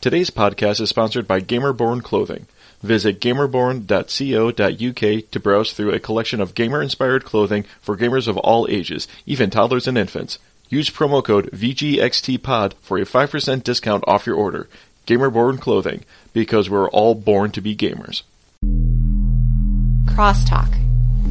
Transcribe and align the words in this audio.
Today's 0.00 0.30
podcast 0.30 0.80
is 0.80 0.90
sponsored 0.90 1.26
by 1.26 1.40
Gamerborn 1.40 2.02
Clothing. 2.02 2.46
Visit 2.82 3.18
gamerborn.co.uk 3.18 5.30
to 5.30 5.40
browse 5.40 5.72
through 5.72 5.92
a 5.92 5.98
collection 5.98 6.40
of 6.40 6.54
gamer 6.54 6.82
inspired 6.82 7.24
clothing 7.24 7.64
for 7.80 7.96
gamers 7.96 8.28
of 8.28 8.36
all 8.36 8.66
ages, 8.68 9.08
even 9.24 9.48
toddlers 9.48 9.88
and 9.88 9.96
infants. 9.96 10.38
Use 10.68 10.90
promo 10.90 11.24
code 11.24 11.50
VGXTPOD 11.50 12.74
for 12.82 12.98
a 12.98 13.06
5% 13.06 13.64
discount 13.64 14.04
off 14.06 14.26
your 14.26 14.36
order. 14.36 14.68
Gamerborn 15.06 15.58
Clothing, 15.58 16.04
because 16.34 16.68
we're 16.68 16.90
all 16.90 17.14
born 17.14 17.50
to 17.52 17.62
be 17.62 17.74
gamers. 17.74 18.22
Crosstalk, 20.04 20.70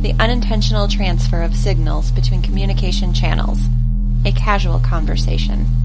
the 0.02 0.16
unintentional 0.20 0.88
transfer 0.88 1.44
of 1.44 1.56
signals 1.56 2.10
between 2.12 2.42
communication 2.42 3.14
channels, 3.14 3.60
a 4.26 4.32
casual 4.32 4.80
conversation. 4.80 5.85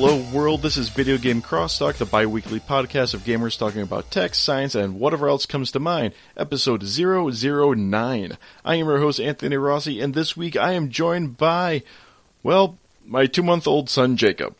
Hello 0.00 0.16
world, 0.32 0.62
this 0.62 0.78
is 0.78 0.88
Video 0.88 1.18
Game 1.18 1.42
Crosstalk, 1.42 1.96
the 1.96 2.06
bi-weekly 2.06 2.58
podcast 2.58 3.12
of 3.12 3.20
gamers 3.20 3.58
talking 3.58 3.82
about 3.82 4.10
tech, 4.10 4.34
science, 4.34 4.74
and 4.74 4.98
whatever 4.98 5.28
else 5.28 5.44
comes 5.44 5.72
to 5.72 5.78
mind. 5.78 6.14
Episode 6.38 6.82
009. 6.82 8.38
I 8.64 8.74
am 8.76 8.86
your 8.86 8.98
host 8.98 9.20
Anthony 9.20 9.58
Rossi, 9.58 10.00
and 10.00 10.14
this 10.14 10.34
week 10.34 10.56
I 10.56 10.72
am 10.72 10.88
joined 10.88 11.36
by, 11.36 11.82
well, 12.42 12.78
my 13.04 13.26
two-month-old 13.26 13.90
son 13.90 14.16
Jacob. 14.16 14.56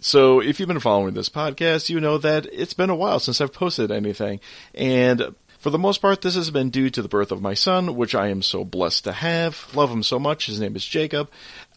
So 0.00 0.40
if 0.40 0.58
you've 0.58 0.68
been 0.68 0.80
following 0.80 1.12
this 1.12 1.28
podcast, 1.28 1.90
you 1.90 2.00
know 2.00 2.16
that 2.16 2.46
it's 2.50 2.72
been 2.72 2.88
a 2.88 2.96
while 2.96 3.20
since 3.20 3.42
I've 3.42 3.52
posted 3.52 3.90
anything, 3.90 4.40
and 4.74 5.34
for 5.58 5.68
the 5.70 5.78
most 5.78 6.00
part, 6.00 6.22
this 6.22 6.36
has 6.36 6.50
been 6.50 6.70
due 6.70 6.88
to 6.88 7.02
the 7.02 7.08
birth 7.08 7.32
of 7.32 7.42
my 7.42 7.52
son, 7.52 7.96
which 7.96 8.14
I 8.14 8.28
am 8.28 8.42
so 8.42 8.64
blessed 8.64 9.04
to 9.04 9.12
have. 9.12 9.66
Love 9.74 9.90
him 9.90 10.04
so 10.04 10.18
much. 10.18 10.46
His 10.46 10.60
name 10.60 10.76
is 10.76 10.84
Jacob. 10.86 11.28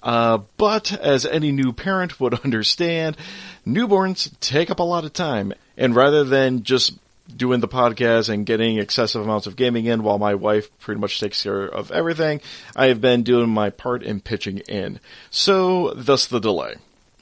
Uh, 0.03 0.39
but 0.57 0.91
as 0.93 1.25
any 1.25 1.51
new 1.51 1.71
parent 1.73 2.19
would 2.19 2.33
understand, 2.43 3.17
newborns 3.65 4.31
take 4.39 4.69
up 4.69 4.79
a 4.79 4.83
lot 4.83 5.05
of 5.05 5.13
time. 5.13 5.53
And 5.77 5.95
rather 5.95 6.23
than 6.23 6.63
just 6.63 6.93
doing 7.35 7.59
the 7.59 7.67
podcast 7.67 8.29
and 8.29 8.45
getting 8.45 8.77
excessive 8.77 9.21
amounts 9.21 9.47
of 9.47 9.55
gaming 9.55 9.85
in 9.85 10.03
while 10.03 10.19
my 10.19 10.35
wife 10.35 10.69
pretty 10.79 10.99
much 10.99 11.19
takes 11.19 11.43
care 11.43 11.63
of 11.63 11.91
everything, 11.91 12.41
I 12.75 12.87
have 12.87 13.01
been 13.01 13.23
doing 13.23 13.49
my 13.49 13.69
part 13.69 14.03
in 14.03 14.21
pitching 14.21 14.59
in. 14.59 14.99
So, 15.29 15.93
thus 15.95 16.27
the 16.27 16.39
delay. 16.39 16.75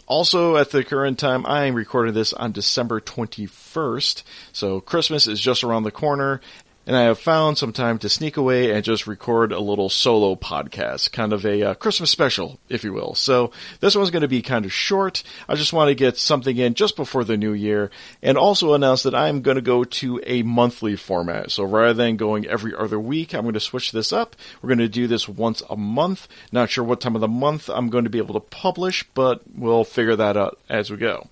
Also, 0.07 0.57
at 0.57 0.71
the 0.71 0.83
current 0.83 1.19
time, 1.19 1.45
I 1.45 1.65
am 1.65 1.75
recording 1.75 2.15
this 2.15 2.33
on 2.33 2.51
December 2.51 2.99
21st, 2.99 4.23
so 4.51 4.81
Christmas 4.81 5.27
is 5.27 5.39
just 5.39 5.63
around 5.63 5.83
the 5.83 5.91
corner, 5.91 6.41
and 6.89 6.97
I 6.97 7.03
have 7.03 7.19
found 7.19 7.59
some 7.59 7.71
time 7.71 7.99
to 7.99 8.09
sneak 8.09 8.35
away 8.35 8.71
and 8.71 8.83
just 8.83 9.05
record 9.05 9.51
a 9.51 9.59
little 9.59 9.89
solo 9.89 10.35
podcast, 10.35 11.11
kind 11.11 11.33
of 11.33 11.45
a 11.45 11.61
uh, 11.61 11.73
Christmas 11.75 12.09
special, 12.09 12.57
if 12.67 12.83
you 12.83 12.93
will. 12.93 13.13
So 13.13 13.51
this 13.79 13.95
one's 13.95 14.09
going 14.09 14.23
to 14.23 14.27
be 14.27 14.41
kind 14.41 14.65
of 14.65 14.73
short. 14.73 15.21
I 15.47 15.53
just 15.53 15.71
want 15.71 15.89
to 15.89 15.93
get 15.93 16.17
something 16.17 16.57
in 16.57 16.73
just 16.73 16.95
before 16.95 17.23
the 17.23 17.37
new 17.37 17.53
year, 17.53 17.91
and 18.23 18.39
also 18.39 18.73
announce 18.73 19.03
that 19.03 19.13
I'm 19.13 19.43
going 19.43 19.53
to 19.53 19.61
go 19.61 19.83
to 19.83 20.19
a 20.25 20.41
monthly 20.41 20.95
format. 20.95 21.51
So 21.51 21.63
rather 21.63 21.93
than 21.93 22.17
going 22.17 22.47
every 22.47 22.73
other 22.73 22.99
week, 22.99 23.35
I'm 23.35 23.43
going 23.43 23.53
to 23.53 23.59
switch 23.59 23.91
this 23.91 24.11
up. 24.11 24.35
We're 24.59 24.69
going 24.69 24.79
to 24.79 24.89
do 24.89 25.05
this 25.05 25.29
once 25.29 25.61
a 25.69 25.77
month. 25.77 26.27
Not 26.51 26.71
sure 26.71 26.83
what 26.83 27.01
time 27.01 27.13
of 27.13 27.21
the 27.21 27.27
month 27.27 27.69
I'm 27.69 27.91
going 27.91 28.05
to 28.05 28.09
be 28.09 28.17
able 28.17 28.33
to 28.33 28.39
publish, 28.39 29.07
but 29.13 29.43
we'll 29.55 29.83
figure 29.83 30.15
that 30.15 30.37
out 30.37 30.57
as 30.67 30.89
we 30.89 30.97
go. 30.97 31.27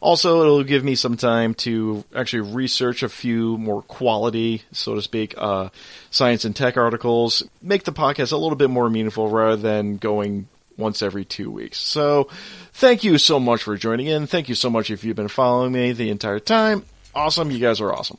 Also, 0.00 0.40
it'll 0.40 0.64
give 0.64 0.84
me 0.84 0.94
some 0.94 1.16
time 1.16 1.54
to 1.54 2.04
actually 2.14 2.52
research 2.52 3.02
a 3.02 3.08
few 3.08 3.56
more 3.58 3.82
quality, 3.82 4.62
so 4.72 4.94
to 4.94 5.02
speak, 5.02 5.34
uh, 5.38 5.70
science 6.10 6.44
and 6.44 6.54
tech 6.54 6.76
articles, 6.76 7.42
make 7.62 7.84
the 7.84 7.92
podcast 7.92 8.32
a 8.32 8.36
little 8.36 8.56
bit 8.56 8.70
more 8.70 8.90
meaningful 8.90 9.28
rather 9.28 9.56
than 9.56 9.96
going 9.96 10.48
once 10.76 11.00
every 11.02 11.24
two 11.24 11.50
weeks. 11.50 11.78
So, 11.78 12.28
thank 12.72 13.04
you 13.04 13.18
so 13.18 13.40
much 13.40 13.62
for 13.62 13.76
joining 13.76 14.06
in. 14.06 14.26
Thank 14.26 14.48
you 14.48 14.54
so 14.54 14.68
much 14.70 14.90
if 14.90 15.04
you've 15.04 15.16
been 15.16 15.28
following 15.28 15.72
me 15.72 15.92
the 15.92 16.10
entire 16.10 16.40
time. 16.40 16.84
Awesome. 17.14 17.50
You 17.50 17.58
guys 17.58 17.80
are 17.80 17.92
awesome. 17.92 18.18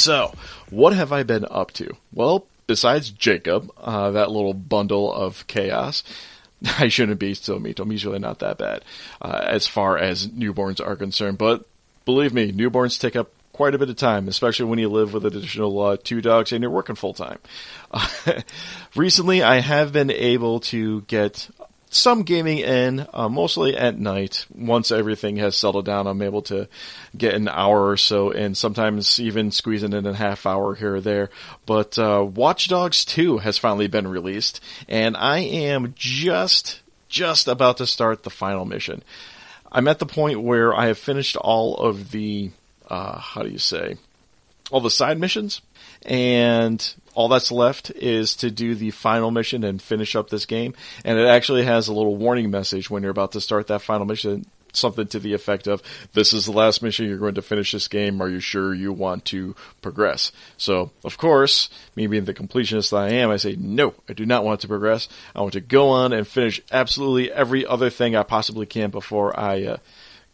So, 0.00 0.32
what 0.70 0.94
have 0.94 1.12
I 1.12 1.24
been 1.24 1.44
up 1.50 1.72
to? 1.72 1.94
Well, 2.14 2.46
besides 2.66 3.10
Jacob, 3.10 3.70
uh, 3.76 4.12
that 4.12 4.30
little 4.30 4.54
bundle 4.54 5.12
of 5.12 5.46
chaos, 5.46 6.02
I 6.78 6.88
shouldn't 6.88 7.20
be 7.20 7.34
so 7.34 7.58
mean. 7.58 7.74
I'm 7.78 7.92
usually 7.92 8.18
not 8.18 8.38
that 8.38 8.56
bad 8.56 8.82
uh, 9.20 9.42
as 9.44 9.66
far 9.66 9.98
as 9.98 10.26
newborns 10.26 10.84
are 10.84 10.96
concerned. 10.96 11.36
But 11.36 11.66
believe 12.06 12.32
me, 12.32 12.50
newborns 12.50 12.98
take 12.98 13.14
up 13.14 13.30
quite 13.52 13.74
a 13.74 13.78
bit 13.78 13.90
of 13.90 13.96
time, 13.96 14.26
especially 14.26 14.64
when 14.64 14.78
you 14.78 14.88
live 14.88 15.12
with 15.12 15.26
additional 15.26 15.78
uh, 15.78 15.98
two 16.02 16.22
dogs 16.22 16.50
and 16.52 16.62
you're 16.62 16.70
working 16.70 16.96
full 16.96 17.12
time. 17.12 17.38
Uh, 17.90 18.08
recently, 18.96 19.42
I 19.42 19.60
have 19.60 19.92
been 19.92 20.10
able 20.10 20.60
to 20.60 21.02
get 21.02 21.46
some 21.90 22.22
gaming 22.22 22.58
in, 22.58 23.04
uh, 23.12 23.28
mostly 23.28 23.76
at 23.76 23.98
night. 23.98 24.46
Once 24.54 24.92
everything 24.92 25.36
has 25.36 25.56
settled 25.56 25.84
down, 25.84 26.06
I'm 26.06 26.22
able 26.22 26.42
to 26.42 26.68
get 27.16 27.34
an 27.34 27.48
hour 27.48 27.88
or 27.88 27.96
so 27.96 28.30
in, 28.30 28.54
sometimes 28.54 29.18
even 29.18 29.50
squeezing 29.50 29.92
in 29.92 30.06
a 30.06 30.14
half 30.14 30.46
hour 30.46 30.76
here 30.76 30.96
or 30.96 31.00
there. 31.00 31.30
But 31.66 31.98
uh, 31.98 32.24
Watch 32.32 32.68
Dogs 32.68 33.04
2 33.04 33.38
has 33.38 33.58
finally 33.58 33.88
been 33.88 34.06
released, 34.06 34.60
and 34.88 35.16
I 35.16 35.38
am 35.38 35.92
just, 35.96 36.80
just 37.08 37.48
about 37.48 37.78
to 37.78 37.86
start 37.86 38.22
the 38.22 38.30
final 38.30 38.64
mission. 38.64 39.02
I'm 39.72 39.88
at 39.88 39.98
the 39.98 40.06
point 40.06 40.40
where 40.40 40.72
I 40.72 40.86
have 40.86 40.98
finished 40.98 41.36
all 41.36 41.76
of 41.76 42.12
the, 42.12 42.50
uh, 42.88 43.18
how 43.18 43.42
do 43.42 43.48
you 43.48 43.58
say, 43.58 43.96
all 44.70 44.80
the 44.80 44.90
side 44.90 45.18
missions, 45.18 45.60
and 46.02 46.94
all 47.14 47.28
that's 47.28 47.52
left 47.52 47.90
is 47.90 48.36
to 48.36 48.50
do 48.50 48.74
the 48.74 48.90
final 48.90 49.30
mission 49.30 49.64
and 49.64 49.80
finish 49.80 50.16
up 50.16 50.30
this 50.30 50.46
game. 50.46 50.74
And 51.04 51.18
it 51.18 51.26
actually 51.26 51.64
has 51.64 51.88
a 51.88 51.92
little 51.92 52.16
warning 52.16 52.50
message 52.50 52.90
when 52.90 53.02
you're 53.02 53.10
about 53.10 53.32
to 53.32 53.40
start 53.40 53.66
that 53.68 53.82
final 53.82 54.06
mission. 54.06 54.46
Something 54.72 55.08
to 55.08 55.18
the 55.18 55.34
effect 55.34 55.66
of, 55.66 55.82
this 56.12 56.32
is 56.32 56.44
the 56.46 56.52
last 56.52 56.80
mission, 56.80 57.08
you're 57.08 57.18
going 57.18 57.34
to 57.34 57.42
finish 57.42 57.72
this 57.72 57.88
game, 57.88 58.22
are 58.22 58.28
you 58.28 58.38
sure 58.38 58.72
you 58.72 58.92
want 58.92 59.24
to 59.24 59.56
progress? 59.82 60.30
So, 60.58 60.92
of 61.02 61.18
course, 61.18 61.70
me 61.96 62.06
being 62.06 62.24
the 62.24 62.34
completionist 62.34 62.90
that 62.90 62.98
I 62.98 63.08
am, 63.14 63.30
I 63.30 63.36
say, 63.36 63.56
no, 63.58 63.94
I 64.08 64.12
do 64.12 64.24
not 64.24 64.44
want 64.44 64.60
to 64.60 64.68
progress. 64.68 65.08
I 65.34 65.40
want 65.40 65.54
to 65.54 65.60
go 65.60 65.88
on 65.88 66.12
and 66.12 66.24
finish 66.24 66.60
absolutely 66.70 67.32
every 67.32 67.66
other 67.66 67.90
thing 67.90 68.14
I 68.14 68.22
possibly 68.22 68.64
can 68.64 68.90
before 68.90 69.36
I, 69.36 69.64
uh, 69.64 69.76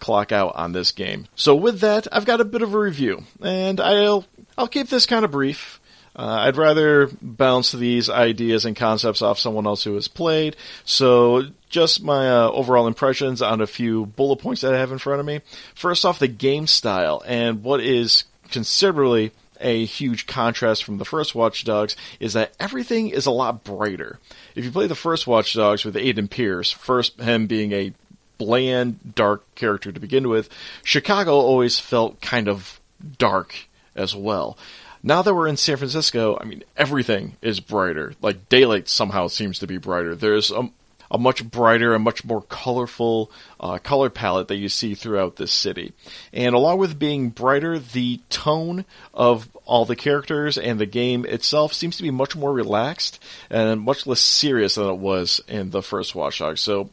clock 0.01 0.33
out 0.33 0.55
on 0.57 0.73
this 0.73 0.93
game. 0.93 1.27
So 1.35 1.55
with 1.55 1.81
that, 1.81 2.07
I've 2.13 2.27
got 2.27 2.43
a 2.43 2.45
bit 2.45 2.61
of 2.61 2.75
a 2.75 2.79
review, 2.79 3.25
and 3.41 3.81
I'll 3.81 4.27
I'll 4.59 4.69
keep 4.69 4.89
this 4.89 5.07
kind 5.07 5.25
of 5.25 5.31
brief. 5.31 5.81
Uh, 6.16 6.44
I'd 6.47 6.56
rather 6.56 7.10
bounce 7.21 7.72
these 7.72 8.09
ideas 8.09 8.65
and 8.65 8.75
concepts 8.75 9.21
off 9.21 9.38
someone 9.38 9.66
else 9.66 9.84
who 9.84 9.94
has 9.94 10.09
played. 10.09 10.56
So, 10.87 11.44
just 11.69 12.03
my 12.03 12.31
uh, 12.31 12.50
overall 12.50 12.87
impressions 12.87 13.43
on 13.43 13.60
a 13.60 13.66
few 13.66 14.06
bullet 14.06 14.37
points 14.37 14.62
that 14.62 14.72
I 14.72 14.78
have 14.78 14.93
in 14.93 14.99
front 14.99 15.21
of 15.21 15.27
me. 15.27 15.43
First 15.75 16.06
off, 16.06 16.19
the 16.19 16.28
game 16.28 16.66
style 16.66 17.22
and 17.27 17.62
what 17.62 17.81
is 17.81 18.25
considerably 18.50 19.32
a 19.60 19.84
huge 19.84 20.27
contrast 20.27 20.84
from 20.84 20.99
the 20.99 21.04
first 21.04 21.34
Watch 21.34 21.65
Dogs 21.65 21.97
is 22.19 22.33
that 22.33 22.54
everything 22.59 23.10
is 23.10 23.27
a 23.27 23.31
lot 23.31 23.65
brighter. 23.65 24.19
If 24.54 24.65
you 24.65 24.71
play 24.71 24.87
the 24.87 24.94
first 24.94 25.27
Watch 25.27 25.54
Dogs 25.54 25.84
with 25.84 25.97
Aiden 25.97 26.30
Pearce, 26.30 26.71
first 26.72 27.21
him 27.21 27.47
being 27.47 27.72
a 27.72 27.92
bland, 28.39 29.15
dark 29.15 29.42
character 29.54 29.92
to 29.92 30.01
begin 30.01 30.28
with, 30.28 30.48
Chicago 30.83 31.33
always 31.33 31.78
felt 31.78 32.21
kind 32.21 32.48
of 32.48 32.80
dark 33.19 33.54
as 33.95 34.15
well. 34.15 34.59
Now 35.07 35.23
that 35.23 35.37
we're 35.37 35.47
in 35.47 35.57
San 35.57 35.77
Francisco, 35.77 36.37
I 36.41 36.45
mean, 36.47 36.65
everything 36.77 37.37
is 37.41 37.61
brighter. 37.61 38.15
Like, 38.21 38.49
daylight 38.49 38.89
somehow 38.89 39.29
seems 39.29 39.61
to 39.61 39.69
be 39.69 39.79
brighter. 39.79 40.17
There's 40.17 40.51
a, 40.51 40.69
a 41.13 41.17
much 41.17 41.49
brighter 41.49 41.95
and 41.95 42.03
much 42.03 42.25
more 42.25 42.43
colorful 42.43 43.31
uh, 43.61 43.79
color 43.79 44.11
palette 44.11 44.49
that 44.49 44.57
you 44.57 44.69
see 44.69 44.97
throughout 44.97 45.37
this 45.37 45.53
city. 45.53 45.93
And 46.33 46.57
along 46.57 46.79
with 46.79 46.99
being 46.99 47.29
brighter, 47.29 47.79
the 47.79 48.21
tone 48.31 48.85
of 49.15 49.49
all 49.65 49.85
the 49.85 49.95
characters 49.95 50.59
and 50.59 50.81
the 50.81 50.87
game 50.87 51.25
itself 51.25 51.73
seems 51.73 51.97
to 51.99 52.03
be 52.03 52.11
much 52.11 52.35
more 52.35 52.53
relaxed 52.53 53.23
and 53.49 53.83
much 53.83 54.09
less 54.09 54.19
serious 54.19 54.75
than 54.75 54.89
it 54.89 54.99
was 54.99 55.41
in 55.47 55.71
the 55.71 55.83
first 55.83 56.17
Watch 56.17 56.41
Dogs. 56.41 56.61
So 56.61 56.91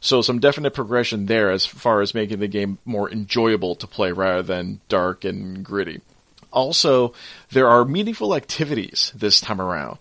so 0.00 0.20
some 0.20 0.40
definite 0.40 0.74
progression 0.74 1.26
there 1.26 1.52
as 1.52 1.64
far 1.64 2.00
as 2.00 2.12
making 2.12 2.40
the 2.40 2.48
game 2.48 2.78
more 2.84 3.08
enjoyable 3.08 3.76
to 3.76 3.86
play 3.86 4.10
rather 4.10 4.42
than 4.42 4.80
dark 4.88 5.24
and 5.24 5.64
gritty. 5.64 6.00
Also, 6.52 7.14
there 7.50 7.68
are 7.68 7.84
meaningful 7.84 8.34
activities 8.34 9.12
this 9.14 9.40
time 9.40 9.60
around. 9.60 9.98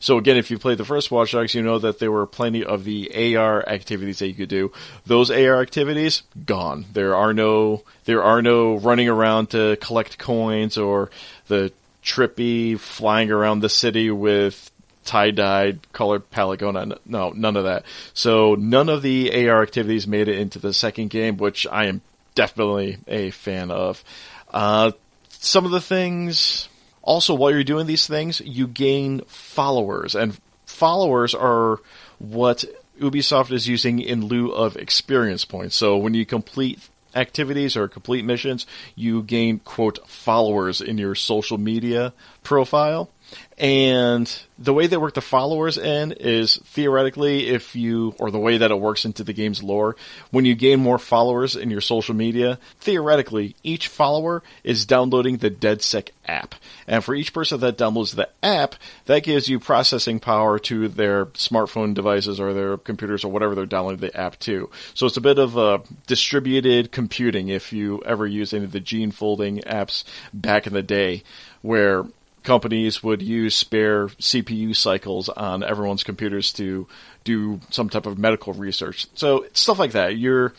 So 0.00 0.16
again, 0.16 0.36
if 0.36 0.50
you 0.50 0.58
played 0.58 0.78
the 0.78 0.84
first 0.84 1.10
Watch 1.10 1.32
Dogs, 1.32 1.54
you 1.54 1.62
know 1.62 1.78
that 1.80 1.98
there 1.98 2.12
were 2.12 2.26
plenty 2.26 2.64
of 2.64 2.84
the 2.84 3.36
AR 3.36 3.68
activities 3.68 4.20
that 4.20 4.28
you 4.28 4.34
could 4.34 4.48
do. 4.48 4.70
Those 5.06 5.30
AR 5.30 5.60
activities 5.60 6.22
gone. 6.46 6.86
There 6.92 7.16
are 7.16 7.34
no 7.34 7.82
there 8.04 8.22
are 8.22 8.40
no 8.40 8.76
running 8.76 9.08
around 9.08 9.50
to 9.50 9.76
collect 9.80 10.18
coins 10.18 10.78
or 10.78 11.10
the 11.48 11.72
trippy 12.04 12.78
flying 12.78 13.30
around 13.30 13.60
the 13.60 13.68
city 13.68 14.10
with 14.10 14.70
tie-dyed 15.04 15.80
colored 15.92 16.30
palagona. 16.30 16.98
No, 17.04 17.30
none 17.30 17.56
of 17.56 17.64
that. 17.64 17.84
So 18.14 18.54
none 18.54 18.88
of 18.88 19.02
the 19.02 19.48
AR 19.48 19.62
activities 19.62 20.06
made 20.06 20.28
it 20.28 20.38
into 20.38 20.58
the 20.58 20.72
second 20.72 21.10
game, 21.10 21.38
which 21.38 21.66
I 21.66 21.86
am 21.86 22.02
definitely 22.34 22.98
a 23.08 23.30
fan 23.30 23.70
of. 23.70 24.04
Uh, 24.50 24.92
some 25.40 25.64
of 25.64 25.70
the 25.70 25.80
things, 25.80 26.68
also 27.02 27.34
while 27.34 27.50
you're 27.50 27.64
doing 27.64 27.86
these 27.86 28.06
things, 28.06 28.40
you 28.40 28.66
gain 28.66 29.22
followers, 29.26 30.14
and 30.14 30.38
followers 30.66 31.34
are 31.34 31.78
what 32.18 32.64
Ubisoft 33.00 33.52
is 33.52 33.68
using 33.68 34.00
in 34.00 34.26
lieu 34.26 34.50
of 34.50 34.76
experience 34.76 35.44
points. 35.44 35.76
So 35.76 35.96
when 35.96 36.14
you 36.14 36.26
complete 36.26 36.80
activities 37.14 37.76
or 37.76 37.88
complete 37.88 38.24
missions, 38.24 38.66
you 38.94 39.22
gain 39.22 39.60
quote 39.60 40.06
followers 40.08 40.80
in 40.80 40.98
your 40.98 41.14
social 41.14 41.58
media 41.58 42.12
profile. 42.42 43.10
And 43.58 44.32
the 44.56 44.72
way 44.72 44.86
they 44.86 44.96
work 44.96 45.14
the 45.14 45.20
followers 45.20 45.78
in 45.78 46.12
is 46.12 46.58
theoretically, 46.58 47.48
if 47.48 47.74
you, 47.74 48.14
or 48.20 48.30
the 48.30 48.38
way 48.38 48.58
that 48.58 48.70
it 48.70 48.80
works 48.80 49.04
into 49.04 49.24
the 49.24 49.32
game's 49.32 49.64
lore, 49.64 49.96
when 50.30 50.44
you 50.44 50.54
gain 50.54 50.78
more 50.78 50.98
followers 50.98 51.56
in 51.56 51.68
your 51.68 51.80
social 51.80 52.14
media, 52.14 52.60
theoretically, 52.78 53.56
each 53.64 53.88
follower 53.88 54.44
is 54.62 54.86
downloading 54.86 55.38
the 55.38 55.50
DedSec 55.50 56.10
app. 56.26 56.54
And 56.86 57.02
for 57.02 57.16
each 57.16 57.32
person 57.32 57.58
that 57.60 57.76
downloads 57.76 58.14
the 58.14 58.28
app, 58.44 58.76
that 59.06 59.24
gives 59.24 59.48
you 59.48 59.58
processing 59.58 60.20
power 60.20 60.60
to 60.60 60.86
their 60.86 61.26
smartphone 61.26 61.94
devices 61.94 62.38
or 62.38 62.54
their 62.54 62.76
computers 62.76 63.24
or 63.24 63.32
whatever 63.32 63.56
they're 63.56 63.66
downloading 63.66 64.00
the 64.00 64.16
app 64.16 64.38
to. 64.40 64.70
So 64.94 65.06
it's 65.06 65.16
a 65.16 65.20
bit 65.20 65.40
of 65.40 65.56
a 65.56 65.82
distributed 66.06 66.92
computing 66.92 67.48
if 67.48 67.72
you 67.72 68.02
ever 68.06 68.24
use 68.24 68.54
any 68.54 68.64
of 68.64 68.72
the 68.72 68.78
gene 68.78 69.10
folding 69.10 69.58
apps 69.62 70.04
back 70.32 70.68
in 70.68 70.74
the 70.74 70.82
day 70.82 71.24
where 71.62 72.04
companies 72.42 73.02
would 73.02 73.22
use 73.22 73.54
spare 73.54 74.08
CPU 74.08 74.74
cycles 74.74 75.28
on 75.28 75.62
everyone's 75.62 76.04
computers 76.04 76.52
to 76.54 76.86
do 77.24 77.60
some 77.70 77.88
type 77.88 78.06
of 78.06 78.18
medical 78.18 78.52
research. 78.52 79.06
So 79.14 79.46
stuff 79.52 79.78
like 79.78 79.92
that. 79.92 80.16
You're 80.16 80.54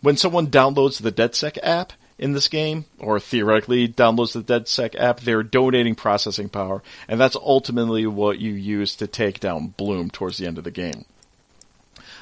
when 0.00 0.16
someone 0.16 0.46
downloads 0.48 1.00
the 1.00 1.12
DedSec 1.12 1.58
app 1.62 1.92
in 2.18 2.32
this 2.32 2.48
game, 2.48 2.84
or 2.98 3.18
theoretically 3.18 3.88
downloads 3.88 4.32
the 4.32 4.42
DedSec 4.42 4.94
app, 4.98 5.20
they're 5.20 5.42
donating 5.42 5.94
processing 5.94 6.50
power, 6.50 6.82
and 7.08 7.18
that's 7.18 7.36
ultimately 7.36 8.06
what 8.06 8.38
you 8.38 8.52
use 8.52 8.94
to 8.96 9.06
take 9.06 9.40
down 9.40 9.68
Blume 9.68 10.10
towards 10.10 10.36
the 10.36 10.46
end 10.46 10.58
of 10.58 10.64
the 10.64 10.70
game. 10.70 11.06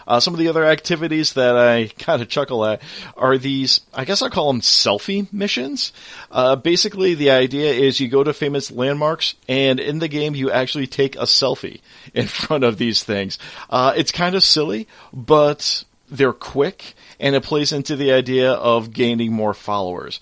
Uh, 0.08 0.18
some 0.20 0.32
of 0.32 0.40
the 0.40 0.48
other 0.48 0.64
activities 0.64 1.34
that 1.34 1.54
I 1.54 1.88
kind 1.98 2.22
of 2.22 2.28
chuckle 2.28 2.64
at 2.64 2.80
are 3.14 3.36
these, 3.36 3.82
I 3.92 4.06
guess 4.06 4.22
I'll 4.22 4.30
call 4.30 4.50
them 4.50 4.62
selfie 4.62 5.30
missions. 5.32 5.92
Uh, 6.30 6.56
basically, 6.56 7.14
the 7.14 7.30
idea 7.30 7.74
is 7.74 8.00
you 8.00 8.08
go 8.08 8.24
to 8.24 8.32
famous 8.32 8.70
landmarks, 8.70 9.34
and 9.48 9.78
in 9.78 9.98
the 9.98 10.08
game, 10.08 10.34
you 10.34 10.50
actually 10.50 10.86
take 10.86 11.16
a 11.16 11.24
selfie 11.24 11.82
in 12.14 12.26
front 12.26 12.64
of 12.64 12.78
these 12.78 13.04
things. 13.04 13.38
Uh, 13.68 13.92
it's 13.96 14.10
kind 14.10 14.34
of 14.34 14.42
silly, 14.42 14.88
but 15.12 15.84
they're 16.08 16.32
quick, 16.32 16.94
and 17.20 17.36
it 17.36 17.42
plays 17.42 17.72
into 17.72 17.94
the 17.94 18.12
idea 18.12 18.52
of 18.52 18.94
gaining 18.94 19.32
more 19.32 19.52
followers. 19.52 20.20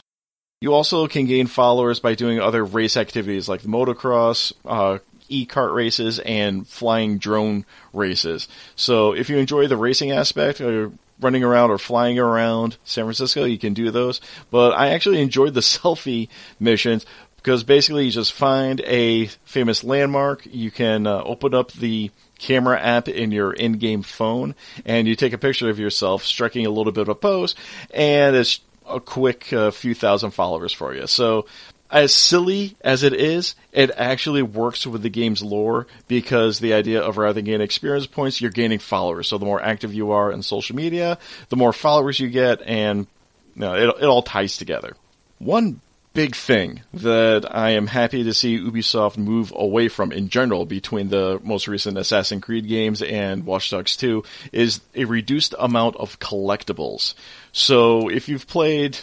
You 0.61 0.75
also 0.75 1.07
can 1.07 1.27
gain 1.27 1.47
followers 1.47 2.01
by 2.01 2.15
doing 2.15 2.41
other 2.41 2.65
race 2.65 2.97
activities 2.97 3.49
like 3.49 3.61
the 3.61 3.69
motocross, 3.69 4.53
uh, 4.65 4.99
e-kart 5.29 5.75
races 5.75 6.19
and 6.21 6.67
flying 6.67 7.19
drone 7.19 7.65
races. 7.93 8.49
So 8.75 9.13
if 9.13 9.29
you 9.29 9.39
enjoy 9.39 9.67
the 9.67 9.77
racing 9.77 10.13
aspect, 10.13 10.61
or 10.61 10.93
running 11.21 11.45
around 11.45 11.71
or 11.71 11.79
flying 11.79 12.19
around 12.19 12.77
San 12.85 13.05
Francisco, 13.05 13.45
you 13.45 13.59
can 13.59 13.75
do 13.75 13.91
those. 13.91 14.21
But 14.51 14.73
I 14.73 14.91
actually 14.91 15.21
enjoyed 15.21 15.55
the 15.55 15.61
selfie 15.63 16.29
missions 16.61 17.07
because 17.37 17.63
basically 17.63 18.07
you 18.07 18.11
just 18.11 18.33
find 18.33 18.81
a 18.81 19.27
famous 19.45 19.85
landmark, 19.85 20.47
you 20.47 20.71
can 20.71 21.07
uh, 21.07 21.23
open 21.25 21.55
up 21.55 21.71
the 21.73 22.11
camera 22.39 22.79
app 22.79 23.09
in 23.09 23.31
your 23.31 23.53
in-game 23.53 24.03
phone, 24.03 24.55
and 24.85 25.07
you 25.07 25.15
take 25.15 25.33
a 25.33 25.39
picture 25.39 25.71
of 25.71 25.79
yourself 25.79 26.25
striking 26.25 26.67
a 26.67 26.71
little 26.71 26.93
bit 26.93 27.03
of 27.03 27.09
a 27.09 27.15
pose, 27.15 27.55
and 27.95 28.35
it's 28.35 28.61
a 28.89 28.99
quick 28.99 29.53
uh, 29.53 29.71
few 29.71 29.95
thousand 29.95 30.33
followers 30.33 30.73
for 30.73 30.93
you. 30.93 31.07
So 31.07 31.47
as 31.91 32.13
silly 32.13 32.77
as 32.81 33.03
it 33.03 33.13
is, 33.13 33.55
it 33.73 33.91
actually 33.97 34.43
works 34.43 34.87
with 34.87 35.03
the 35.03 35.11
game's 35.11 35.43
lore 35.43 35.87
because 36.09 36.59
the 36.59 36.75
idea 36.75 37.01
of 37.01 37.17
rather 37.17 37.35
than 37.35 37.45
gaining 37.45 37.61
experience 37.61 38.07
points, 38.07 38.41
you're 38.41 38.51
gaining 38.51 38.79
followers. 38.79 39.29
So 39.29 39.39
the 39.39 39.47
more 39.47 39.63
active 39.63 39.95
you 39.95 40.13
are 40.13 40.33
in 40.33 40.43
social 40.43 40.77
media, 40.77 41.19
the 41.49 41.57
more 41.57 41.73
followers 41.73 42.19
you 42.19 42.29
get, 42.29 42.63
and 42.63 43.07
you 43.55 43.61
know, 43.61 43.75
it, 43.75 44.03
it 44.03 44.05
all 44.05 44.23
ties 44.23 44.57
together. 44.57 44.95
One 45.39 45.81
big 46.17 46.35
thing 46.35 46.81
that 46.95 47.47
I 47.55 47.73
am 47.73 47.87
happy 47.87 48.25
to 48.25 48.33
see 48.33 48.59
Ubisoft 48.59 49.19
move 49.19 49.53
away 49.55 49.89
from 49.89 50.13
in 50.13 50.31
general 50.31 50.65
between 50.65 51.11
the 51.11 51.39
most 51.45 51.69
recent 51.69 51.99
Assassin's 51.99 52.43
Creed 52.43 52.67
games 52.67 53.03
and 53.03 53.45
Watch 53.45 53.71
Dogs 53.71 53.99
2 53.99 54.25
is 54.51 54.81
a 54.95 55.05
reduced 55.05 55.55
amount 55.59 55.97
of 55.97 56.19
collectibles. 56.19 57.13
So 57.53 58.09
if 58.09 58.31
you've 58.31 58.47
played 58.47 58.99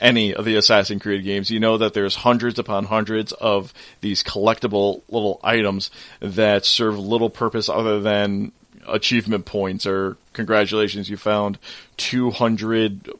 any 0.00 0.34
of 0.34 0.44
the 0.44 0.56
Assassin's 0.56 1.02
Creed 1.02 1.24
games, 1.24 1.50
you 1.50 1.60
know 1.60 1.78
that 1.78 1.94
there's 1.94 2.14
hundreds 2.14 2.58
upon 2.58 2.84
hundreds 2.84 3.32
of 3.32 3.72
these 4.00 4.22
collectible 4.22 5.02
little 5.08 5.40
items 5.42 5.90
that 6.20 6.64
serve 6.64 6.98
little 6.98 7.30
purpose 7.30 7.68
other 7.68 8.00
than 8.00 8.52
achievement 8.86 9.44
points 9.44 9.86
or 9.86 10.16
congratulations, 10.32 11.10
you 11.10 11.16
found 11.16 11.58
200 11.96 13.10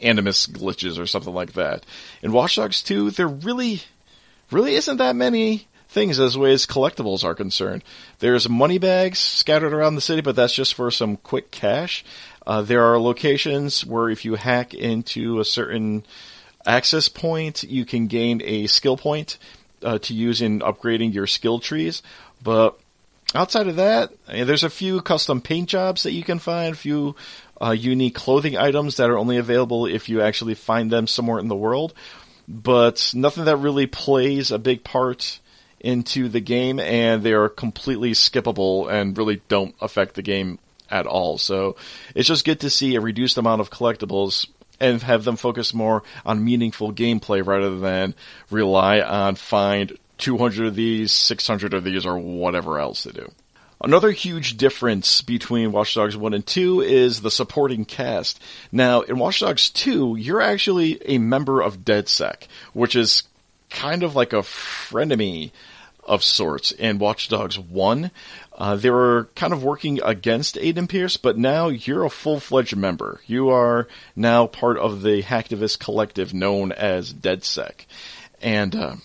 Animus 0.00 0.46
glitches 0.46 0.98
or 0.98 1.06
something 1.06 1.32
like 1.32 1.54
that. 1.54 1.86
In 2.22 2.32
Watch 2.32 2.56
Dogs 2.56 2.82
2, 2.82 3.10
there 3.12 3.28
really, 3.28 3.82
really 4.50 4.74
isn't 4.74 4.98
that 4.98 5.16
many 5.16 5.66
things 5.94 6.18
as 6.18 6.36
way 6.36 6.52
as 6.52 6.66
collectibles 6.66 7.24
are 7.24 7.36
concerned. 7.36 7.84
There's 8.18 8.48
money 8.48 8.78
bags 8.78 9.20
scattered 9.20 9.72
around 9.72 9.94
the 9.94 10.00
city, 10.00 10.20
but 10.20 10.34
that's 10.34 10.52
just 10.52 10.74
for 10.74 10.90
some 10.90 11.16
quick 11.16 11.50
cash. 11.52 12.04
Uh, 12.46 12.62
there 12.62 12.82
are 12.82 12.98
locations 12.98 13.86
where 13.86 14.10
if 14.10 14.24
you 14.24 14.34
hack 14.34 14.74
into 14.74 15.38
a 15.38 15.44
certain 15.44 16.04
access 16.66 17.08
point, 17.08 17.62
you 17.62 17.84
can 17.84 18.08
gain 18.08 18.42
a 18.44 18.66
skill 18.66 18.96
point 18.96 19.38
uh, 19.82 19.98
to 19.98 20.12
use 20.12 20.42
in 20.42 20.60
upgrading 20.60 21.14
your 21.14 21.28
skill 21.28 21.60
trees. 21.60 22.02
But 22.42 22.78
outside 23.34 23.68
of 23.68 23.76
that, 23.76 24.12
there's 24.26 24.64
a 24.64 24.70
few 24.70 25.00
custom 25.00 25.40
paint 25.40 25.68
jobs 25.68 26.02
that 26.02 26.12
you 26.12 26.24
can 26.24 26.40
find, 26.40 26.74
a 26.74 26.76
few 26.76 27.14
uh, 27.62 27.70
unique 27.70 28.16
clothing 28.16 28.58
items 28.58 28.96
that 28.96 29.10
are 29.10 29.18
only 29.18 29.36
available 29.36 29.86
if 29.86 30.08
you 30.08 30.20
actually 30.20 30.54
find 30.54 30.90
them 30.90 31.06
somewhere 31.06 31.38
in 31.38 31.48
the 31.48 31.56
world. 31.56 31.94
But 32.48 33.12
nothing 33.14 33.44
that 33.44 33.56
really 33.58 33.86
plays 33.86 34.50
a 34.50 34.58
big 34.58 34.84
part 34.84 35.40
into 35.84 36.28
the 36.28 36.40
game, 36.40 36.80
and 36.80 37.22
they 37.22 37.32
are 37.32 37.48
completely 37.48 38.12
skippable 38.12 38.90
and 38.90 39.16
really 39.16 39.42
don't 39.48 39.74
affect 39.80 40.14
the 40.14 40.22
game 40.22 40.58
at 40.90 41.06
all. 41.06 41.38
So 41.38 41.76
it's 42.14 42.28
just 42.28 42.44
good 42.44 42.60
to 42.60 42.70
see 42.70 42.94
a 42.94 43.00
reduced 43.00 43.36
amount 43.36 43.60
of 43.60 43.70
collectibles 43.70 44.48
and 44.80 45.02
have 45.02 45.24
them 45.24 45.36
focus 45.36 45.72
more 45.72 46.02
on 46.24 46.44
meaningful 46.44 46.92
gameplay 46.92 47.46
rather 47.46 47.78
than 47.78 48.14
rely 48.50 49.00
on 49.00 49.36
find 49.36 49.96
200 50.18 50.68
of 50.68 50.74
these, 50.74 51.12
600 51.12 51.74
of 51.74 51.84
these, 51.84 52.06
or 52.06 52.18
whatever 52.18 52.78
else 52.78 53.02
to 53.04 53.12
do. 53.12 53.30
Another 53.80 54.12
huge 54.12 54.56
difference 54.56 55.20
between 55.20 55.72
Watch 55.72 55.94
Dogs 55.94 56.16
1 56.16 56.32
and 56.32 56.46
2 56.46 56.80
is 56.80 57.20
the 57.20 57.30
supporting 57.30 57.84
cast. 57.84 58.40
Now, 58.72 59.02
in 59.02 59.18
Watch 59.18 59.40
Dogs 59.40 59.68
2, 59.70 60.16
you're 60.16 60.40
actually 60.40 61.00
a 61.04 61.18
member 61.18 61.60
of 61.60 61.84
DedSec, 61.84 62.46
which 62.72 62.96
is 62.96 63.24
kind 63.70 64.02
of 64.02 64.14
like 64.14 64.32
a 64.32 64.38
frenemy 64.38 65.50
of 66.06 66.22
sorts. 66.22 66.72
In 66.72 66.98
Watch 66.98 67.28
Dogs 67.28 67.58
1, 67.58 68.10
uh, 68.56 68.76
they 68.76 68.90
were 68.90 69.28
kind 69.34 69.52
of 69.52 69.64
working 69.64 70.00
against 70.02 70.56
Aiden 70.56 70.88
Pearce, 70.88 71.16
but 71.16 71.38
now 71.38 71.68
you're 71.68 72.04
a 72.04 72.10
full-fledged 72.10 72.76
member. 72.76 73.20
You 73.26 73.50
are 73.50 73.88
now 74.14 74.46
part 74.46 74.78
of 74.78 75.02
the 75.02 75.22
hacktivist 75.22 75.78
collective 75.78 76.34
known 76.34 76.72
as 76.72 77.12
DedSec. 77.12 77.86
And 78.40 78.74
uh, 78.74 78.96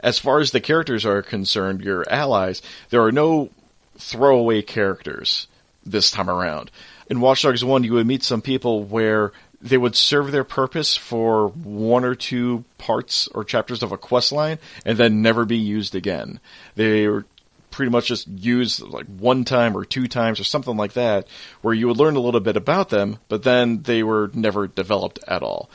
as 0.00 0.18
far 0.18 0.40
as 0.40 0.50
the 0.50 0.60
characters 0.60 1.04
are 1.04 1.22
concerned, 1.22 1.82
your 1.82 2.08
allies, 2.10 2.62
there 2.88 3.02
are 3.02 3.12
no 3.12 3.50
throwaway 3.98 4.62
characters 4.62 5.46
this 5.84 6.10
time 6.10 6.30
around. 6.30 6.70
In 7.08 7.20
Watch 7.20 7.42
Dogs 7.42 7.64
1, 7.64 7.84
you 7.84 7.94
would 7.94 8.06
meet 8.06 8.22
some 8.22 8.40
people 8.40 8.84
where 8.84 9.32
they 9.60 9.76
would 9.76 9.96
serve 9.96 10.32
their 10.32 10.44
purpose 10.44 10.96
for 10.96 11.48
one 11.48 12.04
or 12.04 12.14
two 12.14 12.64
parts 12.78 13.28
or 13.28 13.44
chapters 13.44 13.82
of 13.82 13.92
a 13.92 13.98
quest 13.98 14.32
line 14.32 14.58
and 14.86 14.96
then 14.96 15.22
never 15.22 15.44
be 15.44 15.58
used 15.58 15.94
again. 15.94 16.40
They 16.76 17.06
were 17.06 17.26
pretty 17.70 17.90
much 17.90 18.06
just 18.06 18.26
used 18.26 18.80
like 18.80 19.06
one 19.06 19.44
time 19.44 19.76
or 19.76 19.84
two 19.84 20.06
times 20.08 20.40
or 20.40 20.44
something 20.44 20.76
like 20.76 20.94
that, 20.94 21.26
where 21.62 21.74
you 21.74 21.88
would 21.88 21.98
learn 21.98 22.16
a 22.16 22.20
little 22.20 22.40
bit 22.40 22.56
about 22.56 22.88
them, 22.88 23.18
but 23.28 23.42
then 23.42 23.82
they 23.82 24.02
were 24.02 24.30
never 24.34 24.66
developed 24.66 25.20
at 25.28 25.42
all. 25.42 25.70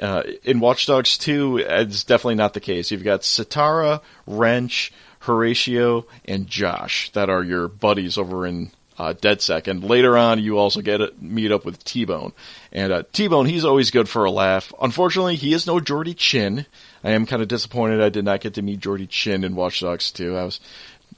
Uh, 0.00 0.22
in 0.44 0.60
Watch 0.60 0.86
Dogs 0.86 1.18
2, 1.18 1.58
it's 1.58 2.04
definitely 2.04 2.36
not 2.36 2.54
the 2.54 2.60
case. 2.60 2.90
You've 2.90 3.04
got 3.04 3.22
Sitara, 3.22 4.00
Wrench, 4.26 4.92
Horatio, 5.20 6.06
and 6.24 6.46
Josh 6.46 7.10
that 7.12 7.28
are 7.28 7.42
your 7.42 7.68
buddies 7.68 8.16
over 8.16 8.46
in 8.46 8.70
uh, 8.98 9.14
DedSec. 9.14 9.68
And 9.68 9.84
later 9.84 10.16
on, 10.16 10.42
you 10.42 10.58
also 10.58 10.80
get 10.80 10.98
to 10.98 11.12
meet 11.20 11.52
up 11.52 11.64
with 11.64 11.82
T-Bone. 11.84 12.32
And 12.72 12.92
uh, 12.92 13.02
T-Bone, 13.12 13.46
he's 13.46 13.64
always 13.64 13.90
good 13.90 14.08
for 14.08 14.24
a 14.24 14.30
laugh. 14.30 14.72
Unfortunately, 14.80 15.36
he 15.36 15.52
is 15.52 15.66
no 15.66 15.78
Jordi 15.78 16.16
Chin. 16.16 16.66
I 17.04 17.10
am 17.10 17.26
kind 17.26 17.42
of 17.42 17.48
disappointed 17.48 18.00
I 18.00 18.08
did 18.08 18.24
not 18.24 18.40
get 18.40 18.54
to 18.54 18.62
meet 18.62 18.80
Jordi 18.80 19.08
Chin 19.08 19.44
in 19.44 19.56
Watch 19.56 19.80
Dogs 19.80 20.10
2. 20.10 20.36
I 20.36 20.44
was 20.44 20.60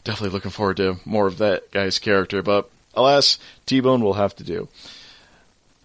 definitely 0.04 0.34
looking 0.34 0.50
forward 0.50 0.76
to 0.78 0.96
more 1.04 1.26
of 1.26 1.38
that 1.38 1.70
guy's 1.70 1.98
character, 1.98 2.42
but 2.42 2.70
alas, 2.94 3.38
T-Bone 3.66 4.02
will 4.02 4.14
have 4.14 4.34
to 4.36 4.44
do. 4.44 4.68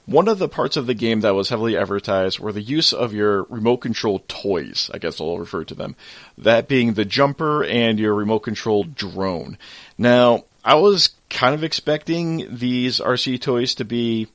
One 0.09 0.27
of 0.27 0.39
the 0.39 0.49
parts 0.49 0.75
of 0.75 0.87
the 0.87 0.95
game 0.95 1.21
that 1.21 1.35
was 1.35 1.49
heavily 1.49 1.77
advertised 1.77 2.39
were 2.39 2.51
the 2.51 2.63
use 2.63 2.93
of 2.93 3.13
your 3.13 3.43
remote 3.43 3.77
control 3.77 4.23
toys, 4.27 4.89
I 4.91 4.97
guess 4.97 5.21
I'll 5.21 5.37
refer 5.37 5.63
to 5.65 5.75
them. 5.75 5.95
That 6.35 6.67
being 6.67 6.93
the 6.93 7.05
jumper 7.05 7.63
and 7.63 7.99
your 7.99 8.15
remote 8.15 8.39
control 8.39 8.85
drone. 8.85 9.59
Now, 9.99 10.45
I 10.63 10.75
was 10.75 11.11
kind 11.29 11.55
of 11.55 11.63
expecting 11.63 12.57
these 12.57 12.99
RC 12.99 13.41
toys 13.41 13.75
to 13.75 13.85
be 13.85 14.27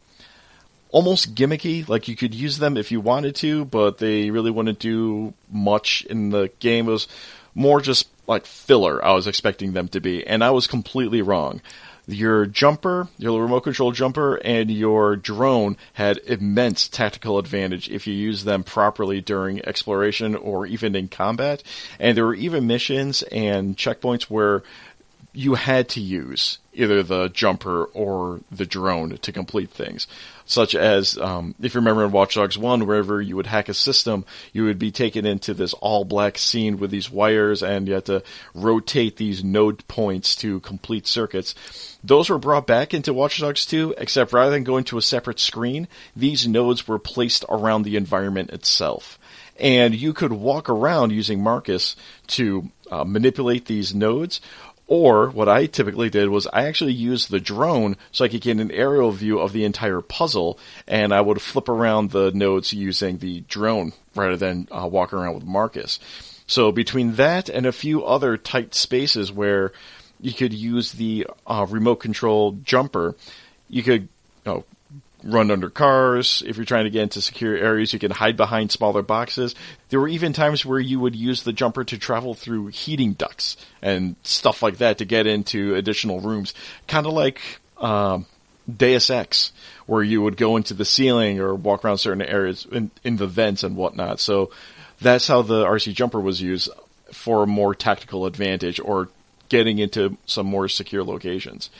almost 0.90 1.34
gimmicky, 1.34 1.88
like 1.88 2.08
you 2.08 2.16
could 2.16 2.34
use 2.34 2.58
them 2.58 2.76
if 2.76 2.92
you 2.92 3.00
wanted 3.00 3.34
to, 3.34 3.64
but 3.64 3.98
they 3.98 4.30
really 4.30 4.50
wouldn't 4.50 4.78
do 4.78 5.34
much 5.50 6.04
in 6.08 6.30
the 6.30 6.50
game. 6.60 6.88
It 6.88 6.92
was 6.92 7.08
more 7.54 7.80
just 7.80 8.08
like 8.26 8.46
filler 8.46 9.04
I 9.04 9.12
was 9.12 9.26
expecting 9.26 9.72
them 9.72 9.88
to 9.88 10.00
be, 10.00 10.26
and 10.26 10.42
I 10.42 10.50
was 10.50 10.66
completely 10.66 11.20
wrong. 11.20 11.60
Your 12.06 12.44
jumper, 12.44 13.08
your 13.16 13.42
remote 13.42 13.62
control 13.62 13.90
jumper, 13.90 14.36
and 14.36 14.70
your 14.70 15.16
drone 15.16 15.78
had 15.94 16.18
immense 16.26 16.86
tactical 16.86 17.38
advantage 17.38 17.88
if 17.88 18.06
you 18.06 18.12
use 18.12 18.44
them 18.44 18.62
properly 18.62 19.22
during 19.22 19.64
exploration 19.66 20.36
or 20.36 20.66
even 20.66 20.94
in 20.94 21.08
combat. 21.08 21.62
And 21.98 22.16
there 22.16 22.26
were 22.26 22.34
even 22.34 22.66
missions 22.66 23.22
and 23.24 23.76
checkpoints 23.76 24.24
where 24.24 24.62
you 25.34 25.54
had 25.54 25.88
to 25.90 26.00
use 26.00 26.58
either 26.72 27.02
the 27.02 27.28
jumper 27.28 27.84
or 27.86 28.40
the 28.50 28.66
drone 28.66 29.16
to 29.18 29.32
complete 29.32 29.70
things. 29.70 30.06
Such 30.46 30.74
as, 30.74 31.16
um, 31.18 31.54
if 31.60 31.74
you 31.74 31.80
remember 31.80 32.04
in 32.04 32.12
Watch 32.12 32.34
Dogs 32.34 32.58
1, 32.58 32.86
wherever 32.86 33.20
you 33.20 33.36
would 33.36 33.46
hack 33.46 33.68
a 33.68 33.74
system, 33.74 34.24
you 34.52 34.64
would 34.64 34.78
be 34.78 34.90
taken 34.90 35.26
into 35.26 35.54
this 35.54 35.72
all 35.74 36.04
black 36.04 36.38
scene 36.38 36.78
with 36.78 36.90
these 36.90 37.10
wires 37.10 37.62
and 37.62 37.88
you 37.88 37.94
had 37.94 38.04
to 38.06 38.22
rotate 38.54 39.16
these 39.16 39.42
node 39.42 39.86
points 39.88 40.36
to 40.36 40.60
complete 40.60 41.06
circuits. 41.06 41.54
Those 42.04 42.30
were 42.30 42.38
brought 42.38 42.66
back 42.66 42.94
into 42.94 43.14
Watch 43.14 43.40
Dogs 43.40 43.66
2, 43.66 43.94
except 43.98 44.32
rather 44.32 44.50
than 44.50 44.64
going 44.64 44.84
to 44.84 44.98
a 44.98 45.02
separate 45.02 45.40
screen, 45.40 45.88
these 46.14 46.46
nodes 46.46 46.86
were 46.86 46.98
placed 46.98 47.44
around 47.48 47.82
the 47.82 47.96
environment 47.96 48.50
itself. 48.50 49.18
And 49.58 49.94
you 49.94 50.12
could 50.12 50.32
walk 50.32 50.68
around 50.68 51.12
using 51.12 51.42
Marcus 51.42 51.94
to 52.28 52.70
uh, 52.90 53.04
manipulate 53.04 53.66
these 53.66 53.94
nodes, 53.94 54.40
or 54.86 55.30
what 55.30 55.48
I 55.48 55.66
typically 55.66 56.10
did 56.10 56.28
was 56.28 56.46
I 56.46 56.66
actually 56.66 56.92
used 56.92 57.30
the 57.30 57.40
drone 57.40 57.96
so 58.12 58.24
I 58.24 58.28
could 58.28 58.42
get 58.42 58.60
an 58.60 58.70
aerial 58.70 59.12
view 59.12 59.38
of 59.38 59.52
the 59.52 59.64
entire 59.64 60.00
puzzle, 60.00 60.58
and 60.86 61.12
I 61.12 61.20
would 61.20 61.40
flip 61.40 61.68
around 61.68 62.10
the 62.10 62.32
nodes 62.32 62.72
using 62.72 63.18
the 63.18 63.40
drone 63.48 63.92
rather 64.14 64.36
than 64.36 64.68
uh, 64.70 64.86
walk 64.86 65.12
around 65.12 65.34
with 65.34 65.44
Marcus. 65.44 65.98
So 66.46 66.72
between 66.72 67.14
that 67.14 67.48
and 67.48 67.64
a 67.64 67.72
few 67.72 68.04
other 68.04 68.36
tight 68.36 68.74
spaces 68.74 69.32
where 69.32 69.72
you 70.20 70.32
could 70.32 70.52
use 70.52 70.92
the 70.92 71.26
uh, 71.46 71.66
remote 71.68 71.96
control 71.96 72.52
jumper, 72.62 73.14
you 73.68 73.82
could 73.82 74.08
know, 74.44 74.64
run 75.24 75.50
under 75.50 75.70
cars. 75.70 76.42
If 76.46 76.56
you're 76.56 76.66
trying 76.66 76.84
to 76.84 76.90
get 76.90 77.02
into 77.02 77.20
secure 77.20 77.56
areas, 77.56 77.92
you 77.92 77.98
can 77.98 78.10
hide 78.10 78.36
behind 78.36 78.70
smaller 78.70 79.02
boxes. 79.02 79.54
There 79.88 80.00
were 80.00 80.08
even 80.08 80.32
times 80.32 80.64
where 80.64 80.78
you 80.78 81.00
would 81.00 81.16
use 81.16 81.42
the 81.42 81.52
jumper 81.52 81.84
to 81.84 81.98
travel 81.98 82.34
through 82.34 82.68
heating 82.68 83.14
ducts 83.14 83.56
and 83.82 84.16
stuff 84.22 84.62
like 84.62 84.78
that 84.78 84.98
to 84.98 85.04
get 85.04 85.26
into 85.26 85.74
additional 85.74 86.20
rooms. 86.20 86.52
Kind 86.86 87.06
of 87.06 87.14
like 87.14 87.40
um, 87.78 88.26
Deus 88.74 89.10
Ex, 89.10 89.52
where 89.86 90.02
you 90.02 90.22
would 90.22 90.36
go 90.36 90.56
into 90.56 90.74
the 90.74 90.84
ceiling 90.84 91.40
or 91.40 91.54
walk 91.54 91.84
around 91.84 91.98
certain 91.98 92.22
areas 92.22 92.66
in, 92.70 92.90
in 93.02 93.16
the 93.16 93.26
vents 93.26 93.62
and 93.62 93.76
whatnot. 93.76 94.20
So 94.20 94.50
that's 95.00 95.26
how 95.26 95.42
the 95.42 95.64
RC 95.64 95.94
jumper 95.94 96.20
was 96.20 96.40
used 96.40 96.68
for 97.12 97.46
more 97.46 97.74
tactical 97.74 98.26
advantage 98.26 98.80
or 98.80 99.08
getting 99.48 99.78
into 99.78 100.16
some 100.26 100.46
more 100.46 100.68
secure 100.68 101.04
locations. 101.04 101.70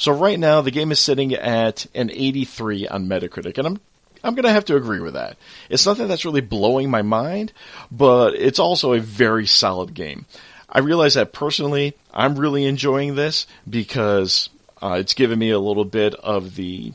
So 0.00 0.12
right 0.12 0.38
now 0.38 0.62
the 0.62 0.70
game 0.70 0.92
is 0.92 0.98
sitting 0.98 1.34
at 1.34 1.84
an 1.94 2.10
83 2.10 2.88
on 2.88 3.06
Metacritic, 3.06 3.58
and 3.58 3.66
I'm 3.66 3.80
I'm 4.24 4.34
gonna 4.34 4.50
have 4.50 4.64
to 4.66 4.76
agree 4.76 5.00
with 5.00 5.12
that. 5.12 5.36
It's 5.68 5.84
nothing 5.84 6.08
that's 6.08 6.24
really 6.24 6.40
blowing 6.40 6.88
my 6.88 7.02
mind, 7.02 7.52
but 7.90 8.34
it's 8.34 8.58
also 8.58 8.94
a 8.94 8.98
very 8.98 9.46
solid 9.46 9.92
game. 9.92 10.24
I 10.70 10.78
realize 10.78 11.14
that 11.14 11.34
personally, 11.34 11.98
I'm 12.14 12.36
really 12.36 12.64
enjoying 12.64 13.14
this 13.14 13.46
because 13.68 14.48
uh, 14.80 14.96
it's 14.98 15.12
given 15.12 15.38
me 15.38 15.50
a 15.50 15.58
little 15.58 15.84
bit 15.84 16.14
of 16.14 16.54
the 16.54 16.94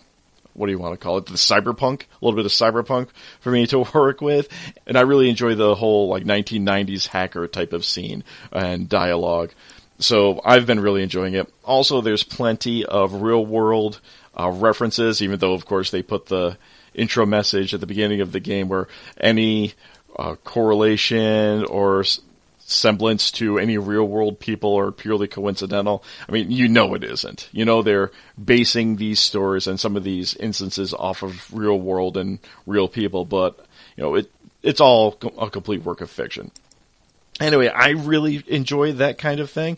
what 0.54 0.66
do 0.66 0.72
you 0.72 0.80
want 0.80 0.94
to 0.94 1.04
call 1.04 1.20
it? 1.20 1.28
The 1.28 1.34
cyberpunk, 1.34 2.02
a 2.02 2.26
little 2.26 2.36
bit 2.36 2.48
of 2.48 2.52
cyberpunk 2.52 3.10
for 3.40 3.52
me 3.52 3.68
to 3.68 3.80
work 3.94 4.20
with, 4.20 4.50
and 4.88 4.98
I 4.98 5.02
really 5.02 5.30
enjoy 5.30 5.54
the 5.54 5.76
whole 5.76 6.08
like 6.08 6.24
1990s 6.24 7.06
hacker 7.06 7.48
type 7.48 7.72
of 7.72 7.86
scene 7.86 8.24
and 8.52 8.90
dialogue. 8.90 9.52
So 10.00 10.42
I've 10.44 10.66
been 10.66 10.80
really 10.80 11.04
enjoying 11.04 11.36
it. 11.36 11.52
Also, 11.64 12.02
there's 12.02 12.24
plenty 12.24 12.86
of 12.86 13.22
real 13.22 13.46
world 13.46 14.02
uh, 14.38 14.50
references, 14.50 15.22
even 15.22 15.40
though, 15.40 15.54
of 15.54 15.66
course, 15.66 15.92
they 15.92 16.04
put 16.04 16.26
the 16.26 16.58
intro 16.94 17.26
message 17.26 17.74
at 17.74 17.80
the 17.80 17.88
beginning 17.88 18.22
of 18.22 18.32
the 18.32 18.40
game 18.40 18.68
where 18.68 18.88
any 19.20 19.74
uh, 20.18 20.36
correlation 20.44 21.66
or 21.66 22.04
semblance 22.60 23.32
to 23.32 23.60
any 23.60 23.78
real 23.78 24.08
world 24.08 24.40
people 24.40 24.76
are 24.78 24.92
purely 24.92 25.28
coincidental. 25.28 26.04
I 26.28 26.32
mean, 26.32 26.52
you 26.52 26.68
know 26.68 26.96
it 26.96 27.04
isn't. 27.04 27.48
You 27.52 27.64
know 27.64 27.82
they're 27.82 28.12
basing 28.44 28.96
these 28.96 29.20
stories 29.20 29.68
and 29.68 29.80
some 29.80 29.96
of 29.96 30.04
these 30.04 30.36
instances 30.36 30.94
off 30.94 31.22
of 31.22 31.54
real 31.54 31.80
world 31.80 32.18
and 32.18 32.40
real 32.66 32.88
people, 32.88 33.24
but 33.24 33.60
you 33.96 34.04
know 34.04 34.16
it 34.16 34.32
it's 34.64 34.82
all 34.82 35.18
a 35.40 35.50
complete 35.50 35.84
work 35.84 36.02
of 36.02 36.10
fiction. 36.10 36.52
Anyway, 37.40 37.68
I 37.68 37.90
really 37.90 38.44
enjoy 38.48 38.94
that 38.94 39.18
kind 39.18 39.40
of 39.40 39.50
thing. 39.50 39.78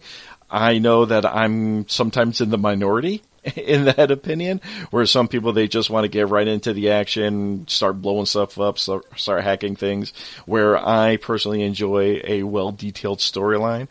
I 0.50 0.78
know 0.78 1.06
that 1.06 1.26
I'm 1.26 1.88
sometimes 1.90 2.40
in 2.40 2.50
the 2.52 2.58
minority 2.58 3.24
in 3.56 3.86
that 3.86 4.12
opinion, 4.12 4.62
where 4.92 5.06
some 5.06 5.28
people 5.28 5.54
they 5.54 5.68
just 5.68 5.90
want 5.90 6.04
to 6.04 6.10
get 6.10 6.30
right 6.30 6.48
into 6.48 6.74
the 6.74 6.92
action, 6.92 7.68
start 7.68 8.02
blowing 8.02 8.26
stuff 8.26 8.60
up, 8.60 8.78
start 8.78 9.44
hacking 9.44 9.76
things. 9.76 10.14
Where 10.46 10.78
I 10.78 11.18
personally 11.18 11.64
enjoy 11.64 12.22
a 12.24 12.44
well 12.44 12.72
detailed 12.72 13.20
storyline. 13.20 13.88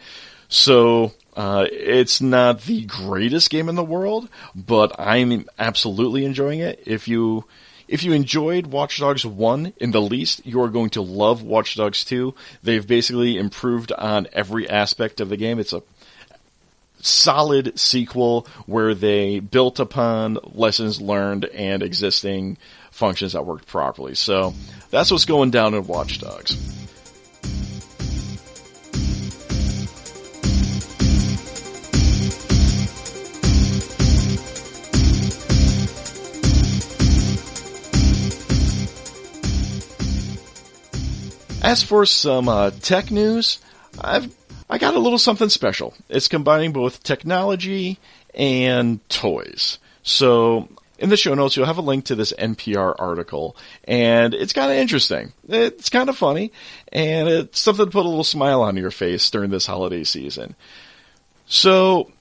So 0.49 1.13
uh, 1.37 1.67
it's 1.71 2.21
not 2.21 2.63
the 2.63 2.85
greatest 2.85 3.51
game 3.51 3.69
in 3.69 3.75
the 3.75 3.85
world, 3.85 4.29
but 4.55 4.99
I'm 4.99 5.47
absolutely 5.59 6.25
enjoying 6.25 6.61
it. 6.61 6.83
If 6.87 7.09
you 7.09 7.45
if 7.89 8.03
you 8.03 8.13
enjoyed 8.13 8.67
Watch 8.67 8.99
Dogs 8.99 9.25
1 9.25 9.75
in 9.79 9.91
the 9.91 10.01
least, 10.01 10.45
you 10.45 10.61
are 10.63 10.69
going 10.69 10.91
to 10.91 11.03
love 11.03 11.43
Watch 11.43 11.77
Dogs 11.77 12.05
2. 12.05 12.35
They've 12.63 12.87
basically 12.87 13.37
improved 13.37 13.93
on 13.93 14.29
every 14.33 14.69
aspect 14.69 15.21
of 15.21 15.29
the 15.29 15.37
game. 15.37 15.59
It's 15.59 15.73
a 15.73 15.83
solid 17.01 17.79
sequel 17.79 18.47
where 18.67 18.95
they 18.95 19.41
built 19.41 19.79
upon 19.79 20.39
lessons 20.45 21.01
learned 21.01 21.45
and 21.47 21.83
existing 21.83 22.59
functions 22.91 23.35
that 23.35 23.47
worked 23.47 23.67
properly. 23.67 24.15
So 24.15 24.55
that's 24.91 25.11
what's 25.11 25.25
going 25.25 25.51
down 25.51 25.75
in 25.75 25.87
Watch 25.87 26.21
Dogs. 26.21 26.86
As 41.67 41.83
for 41.83 42.07
some 42.07 42.49
uh, 42.49 42.71
tech 42.71 43.11
news, 43.11 43.59
I've 44.01 44.33
I 44.71 44.79
got 44.79 44.95
a 44.95 45.01
little 45.01 45.19
something 45.19 45.49
special. 45.49 45.95
It's 46.09 46.29
combining 46.29 46.71
both 46.73 47.03
technology 47.03 47.99
and 48.35 49.01
toys. 49.09 49.81
So 50.05 50.69
in 51.01 51.09
the 51.09 51.17
show 51.17 51.35
notes, 51.35 51.57
you'll 51.57 51.67
have 51.67 51.79
a 51.79 51.83
link 51.83 52.05
to 52.05 52.15
this 52.15 52.33
NPR 52.39 52.95
article, 52.97 53.57
and 53.83 54.33
it's 54.33 54.53
kind 54.53 54.71
of 54.71 54.79
interesting. 54.79 55.33
It's 55.49 55.91
kind 55.91 56.09
of 56.09 56.17
funny, 56.17 56.53
and 56.93 57.29
it's 57.29 57.59
something 57.59 57.87
to 57.87 57.91
put 57.91 58.07
a 58.07 58.09
little 58.09 58.23
smile 58.23 58.63
on 58.63 58.77
your 58.77 58.93
face 58.93 59.29
during 59.29 59.51
this 59.51 59.67
holiday 59.67 60.05
season. 60.05 60.55
So, 61.47 62.13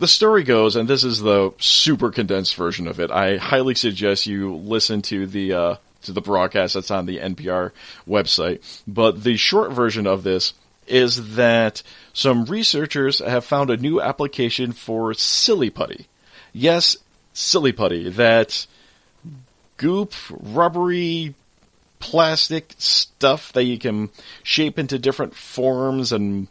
the 0.00 0.08
story 0.08 0.42
goes, 0.42 0.76
and 0.76 0.86
this 0.86 1.02
is 1.02 1.18
the 1.18 1.54
super 1.58 2.10
condensed 2.10 2.56
version 2.56 2.86
of 2.86 3.00
it. 3.00 3.10
I 3.10 3.38
highly 3.38 3.74
suggest 3.74 4.26
you 4.26 4.54
listen 4.54 5.00
to 5.02 5.26
the 5.26 5.52
uh, 5.54 5.76
to 6.02 6.12
the 6.12 6.20
broadcast 6.20 6.74
that's 6.74 6.90
on 6.90 7.06
the 7.06 7.18
NPR 7.18 7.72
website. 8.08 8.60
But 8.86 9.22
the 9.22 9.36
short 9.36 9.72
version 9.72 10.06
of 10.06 10.22
this 10.22 10.54
is 10.86 11.36
that 11.36 11.82
some 12.12 12.44
researchers 12.44 13.20
have 13.20 13.44
found 13.44 13.70
a 13.70 13.76
new 13.76 14.00
application 14.00 14.72
for 14.72 15.14
silly 15.14 15.70
putty. 15.70 16.06
Yes, 16.52 16.96
silly 17.32 17.72
putty. 17.72 18.10
That 18.10 18.66
goop, 19.76 20.12
rubbery, 20.30 21.34
plastic 21.98 22.74
stuff 22.78 23.52
that 23.52 23.64
you 23.64 23.78
can 23.78 24.10
shape 24.42 24.78
into 24.78 24.98
different 24.98 25.34
forms 25.34 26.12
and 26.12 26.48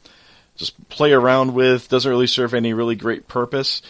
just 0.55 0.89
play 0.89 1.11
around 1.11 1.53
with, 1.53 1.89
doesn't 1.89 2.09
really 2.09 2.27
serve 2.27 2.53
any 2.53 2.73
really 2.73 2.95
great 2.95 3.27
purpose. 3.27 3.81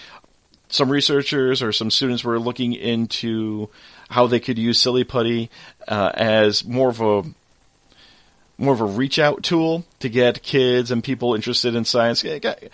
Some 0.70 0.90
researchers 0.90 1.62
or 1.62 1.72
some 1.72 1.92
students 1.92 2.24
were 2.24 2.40
looking 2.40 2.74
into 2.74 3.70
how 4.12 4.28
they 4.28 4.40
could 4.40 4.60
use 4.60 4.80
Silly 4.80 5.04
Putty 5.04 5.50
uh, 5.88 6.12
as 6.14 6.66
more 6.66 6.90
of 6.90 7.02
a 7.02 7.24
more 8.58 8.74
of 8.74 8.82
a 8.82 8.86
reach 8.86 9.18
out 9.18 9.42
tool 9.42 9.86
to 10.00 10.10
get 10.10 10.44
kids 10.44 10.92
and 10.92 11.04
people 11.04 11.34
interested 11.34 11.74
in 11.74 11.84
science. 11.84 12.22
Kind 12.22 12.70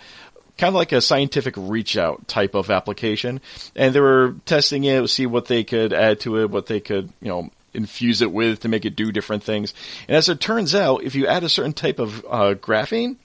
of 0.60 0.74
like 0.74 0.92
a 0.92 1.00
scientific 1.00 1.54
reach 1.56 1.96
out 1.96 2.28
type 2.28 2.54
of 2.54 2.70
application. 2.70 3.40
And 3.74 3.94
they 3.94 4.00
were 4.00 4.34
testing 4.44 4.84
it, 4.84 5.08
see 5.08 5.24
what 5.24 5.46
they 5.46 5.64
could 5.64 5.92
add 5.94 6.20
to 6.20 6.40
it, 6.40 6.50
what 6.50 6.66
they 6.66 6.80
could, 6.80 7.10
you 7.22 7.28
know, 7.28 7.50
infuse 7.72 8.20
it 8.20 8.32
with 8.32 8.60
to 8.60 8.68
make 8.68 8.84
it 8.84 8.96
do 8.96 9.12
different 9.12 9.44
things. 9.44 9.72
And 10.08 10.16
as 10.16 10.28
it 10.28 10.40
turns 10.40 10.74
out, 10.74 11.04
if 11.04 11.14
you 11.14 11.26
add 11.26 11.44
a 11.44 11.48
certain 11.48 11.72
type 11.72 11.98
of 11.98 12.24
uh, 12.28 12.54
graphene, 12.54 13.16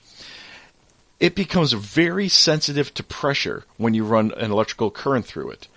it 1.20 1.34
becomes 1.34 1.72
very 1.72 2.28
sensitive 2.28 2.94
to 2.94 3.02
pressure 3.02 3.64
when 3.76 3.94
you 3.94 4.04
run 4.04 4.32
an 4.32 4.50
electrical 4.50 4.90
current 4.90 5.26
through 5.26 5.50
it. 5.50 5.68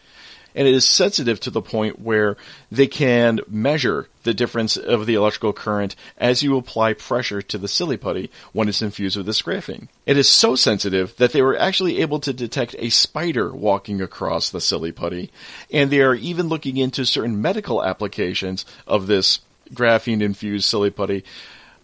And 0.57 0.67
it 0.67 0.73
is 0.73 0.85
sensitive 0.85 1.39
to 1.41 1.51
the 1.51 1.61
point 1.61 2.01
where 2.01 2.35
they 2.71 2.87
can 2.87 3.39
measure 3.47 4.09
the 4.23 4.33
difference 4.33 4.75
of 4.75 5.05
the 5.05 5.13
electrical 5.13 5.53
current 5.53 5.95
as 6.17 6.41
you 6.41 6.57
apply 6.57 6.93
pressure 6.93 7.43
to 7.43 7.59
the 7.59 7.67
silly 7.67 7.95
putty 7.95 8.31
when 8.53 8.67
it's 8.67 8.81
infused 8.81 9.15
with 9.15 9.27
this 9.27 9.43
graphene. 9.43 9.87
It 10.07 10.17
is 10.17 10.27
so 10.27 10.55
sensitive 10.55 11.15
that 11.17 11.31
they 11.31 11.43
were 11.43 11.57
actually 11.57 12.01
able 12.01 12.19
to 12.21 12.33
detect 12.33 12.75
a 12.79 12.89
spider 12.89 13.53
walking 13.53 14.01
across 14.01 14.49
the 14.49 14.59
silly 14.59 14.91
putty, 14.91 15.31
and 15.71 15.91
they 15.91 16.01
are 16.01 16.15
even 16.15 16.47
looking 16.49 16.77
into 16.77 17.05
certain 17.05 17.39
medical 17.39 17.83
applications 17.83 18.65
of 18.87 19.05
this 19.05 19.41
graphene 19.71 20.21
infused 20.21 20.65
silly 20.65 20.89
putty 20.89 21.23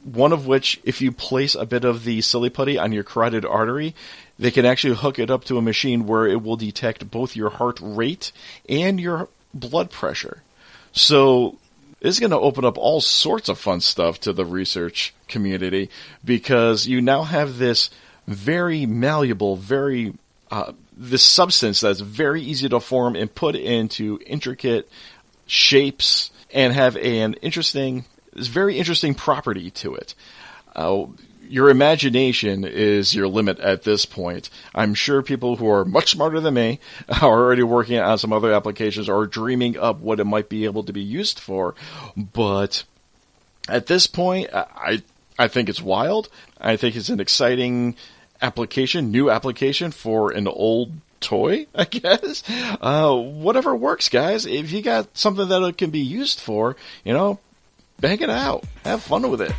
one 0.04 0.34
of 0.34 0.46
which, 0.46 0.82
if 0.84 1.02
you 1.02 1.12
place 1.12 1.56
a 1.56 1.66
bit 1.66 1.86
of 1.86 2.04
the 2.04 2.22
silly 2.22 2.50
putty 2.50 2.78
on 2.78 2.92
your 2.92 3.04
carotid 3.04 3.46
artery, 3.46 3.96
they 4.40 4.52
can 4.52 4.66
actually 4.66 4.96
hook 4.96 5.20
it 5.20 5.30
up 5.30 5.46
to 5.46 5.58
a 5.58 5.62
machine 5.62 6.08
where 6.08 6.28
it 6.28 6.42
will 6.42 6.58
detect 6.58 7.10
both 7.10 7.36
your 7.36 7.50
heart 7.50 7.80
rate 7.82 8.32
and 8.68 9.00
your 9.00 9.30
blood 9.54 9.92
pressure. 9.92 10.42
So 10.92 11.58
this 12.00 12.16
is 12.16 12.20
going 12.20 12.32
to 12.32 12.40
open 12.40 12.66
up 12.66 12.78
all 12.78 13.02
sorts 13.02 13.50
of 13.50 13.60
fun 13.60 13.82
stuff 13.82 14.20
to 14.22 14.34
the 14.34 14.46
research 14.46 15.14
community 15.28 15.90
because 16.24 16.88
you 16.88 17.02
now 17.02 17.24
have 17.24 17.58
this 17.58 17.90
very 18.28 18.86
malleable, 18.86 19.56
very 19.56 20.14
uh, 20.52 20.74
this 20.96 21.24
substance 21.24 21.82
that's 21.82 22.00
very 22.00 22.42
easy 22.42 22.70
to 22.70 22.80
form 22.80 23.16
and 23.16 23.34
put 23.34 23.56
into 23.56 24.20
intricate 24.26 24.90
shapes 25.48 26.32
and 26.54 26.74
have 26.74 26.96
an 26.96 27.34
interesting 27.36 28.06
this 28.34 28.48
very 28.48 28.78
interesting 28.78 29.14
property 29.14 29.72
to 29.72 29.96
it. 29.96 30.16
Uh, 30.76 31.06
your 31.54 31.70
imagination 31.70 32.66
is 32.66 33.14
your 33.14 33.28
limit 33.28 33.60
at 33.60 33.84
this 33.84 34.08
point. 34.08 34.50
I'm 34.74 34.96
sure 34.96 35.22
people 35.22 35.58
who 35.58 35.70
are 35.70 35.86
much 35.86 36.14
smarter 36.14 36.40
than 36.40 36.56
me 36.56 36.80
are 37.22 37.30
already 37.30 37.62
working 37.62 38.00
on 38.00 38.18
some 38.18 38.34
other 38.34 38.52
applications 38.52 39.08
or 39.08 39.28
dreaming 39.28 39.78
up 39.78 40.00
what 40.00 40.20
it 40.20 40.24
might 40.24 40.50
be 40.50 40.66
able 40.66 40.84
to 40.86 40.92
be 40.92 41.04
used 41.04 41.40
for. 41.40 41.76
But 42.18 42.86
at 43.70 43.86
this 43.86 44.08
point, 44.08 44.50
I 44.52 45.04
I 45.38 45.48
think 45.48 45.70
it's 45.70 45.80
wild. 45.80 46.28
I 46.60 46.76
think 46.76 46.96
it's 46.96 47.10
an 47.10 47.20
exciting 47.20 47.98
application, 48.42 49.12
new 49.12 49.30
application 49.30 49.92
for 49.92 50.32
an 50.32 50.48
old 50.48 50.92
toy, 51.20 51.68
I 51.76 51.84
guess. 51.84 52.42
Uh, 52.82 53.16
whatever 53.16 53.76
works, 53.76 54.10
guys. 54.10 54.48
If 54.48 54.72
you 54.72 54.82
got 54.82 55.16
something 55.16 55.48
that 55.50 55.62
it 55.62 55.78
can 55.78 55.92
be 55.92 56.00
used 56.00 56.40
for, 56.40 56.76
you 57.04 57.14
know, 57.14 57.38
bang 58.00 58.22
it 58.22 58.32
out. 58.32 58.64
Have 58.86 59.04
fun 59.04 59.30
with 59.30 59.42
it. 59.42 59.52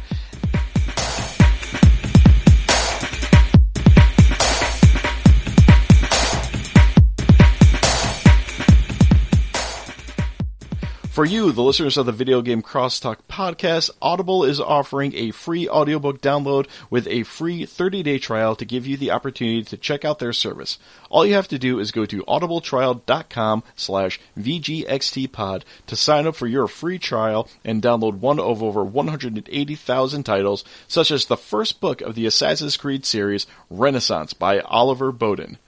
For 11.14 11.24
you, 11.24 11.52
the 11.52 11.62
listeners 11.62 11.96
of 11.96 12.06
the 12.06 12.10
Video 12.12 12.42
Game 12.42 12.60
Crosstalk 12.60 13.18
podcast, 13.30 13.88
Audible 14.02 14.42
is 14.42 14.58
offering 14.58 15.14
a 15.14 15.30
free 15.30 15.68
audiobook 15.68 16.20
download 16.20 16.66
with 16.90 17.06
a 17.06 17.22
free 17.22 17.66
30-day 17.66 18.18
trial 18.18 18.56
to 18.56 18.64
give 18.64 18.84
you 18.84 18.96
the 18.96 19.12
opportunity 19.12 19.62
to 19.62 19.76
check 19.76 20.04
out 20.04 20.18
their 20.18 20.32
service. 20.32 20.76
All 21.10 21.24
you 21.24 21.34
have 21.34 21.46
to 21.46 21.58
do 21.60 21.78
is 21.78 21.92
go 21.92 22.04
to 22.04 22.24
audibletrial.com 22.24 23.62
slash 23.76 24.18
VGXTpod 24.36 25.62
to 25.86 25.94
sign 25.94 26.26
up 26.26 26.34
for 26.34 26.48
your 26.48 26.66
free 26.66 26.98
trial 26.98 27.48
and 27.64 27.80
download 27.80 28.14
one 28.14 28.40
of 28.40 28.60
over 28.60 28.82
180,000 28.82 30.22
titles, 30.24 30.64
such 30.88 31.12
as 31.12 31.26
the 31.26 31.36
first 31.36 31.80
book 31.80 32.00
of 32.00 32.16
the 32.16 32.26
Assassin's 32.26 32.76
Creed 32.76 33.06
series, 33.06 33.46
Renaissance 33.70 34.34
by 34.34 34.58
Oliver 34.58 35.12
Bowden. 35.12 35.58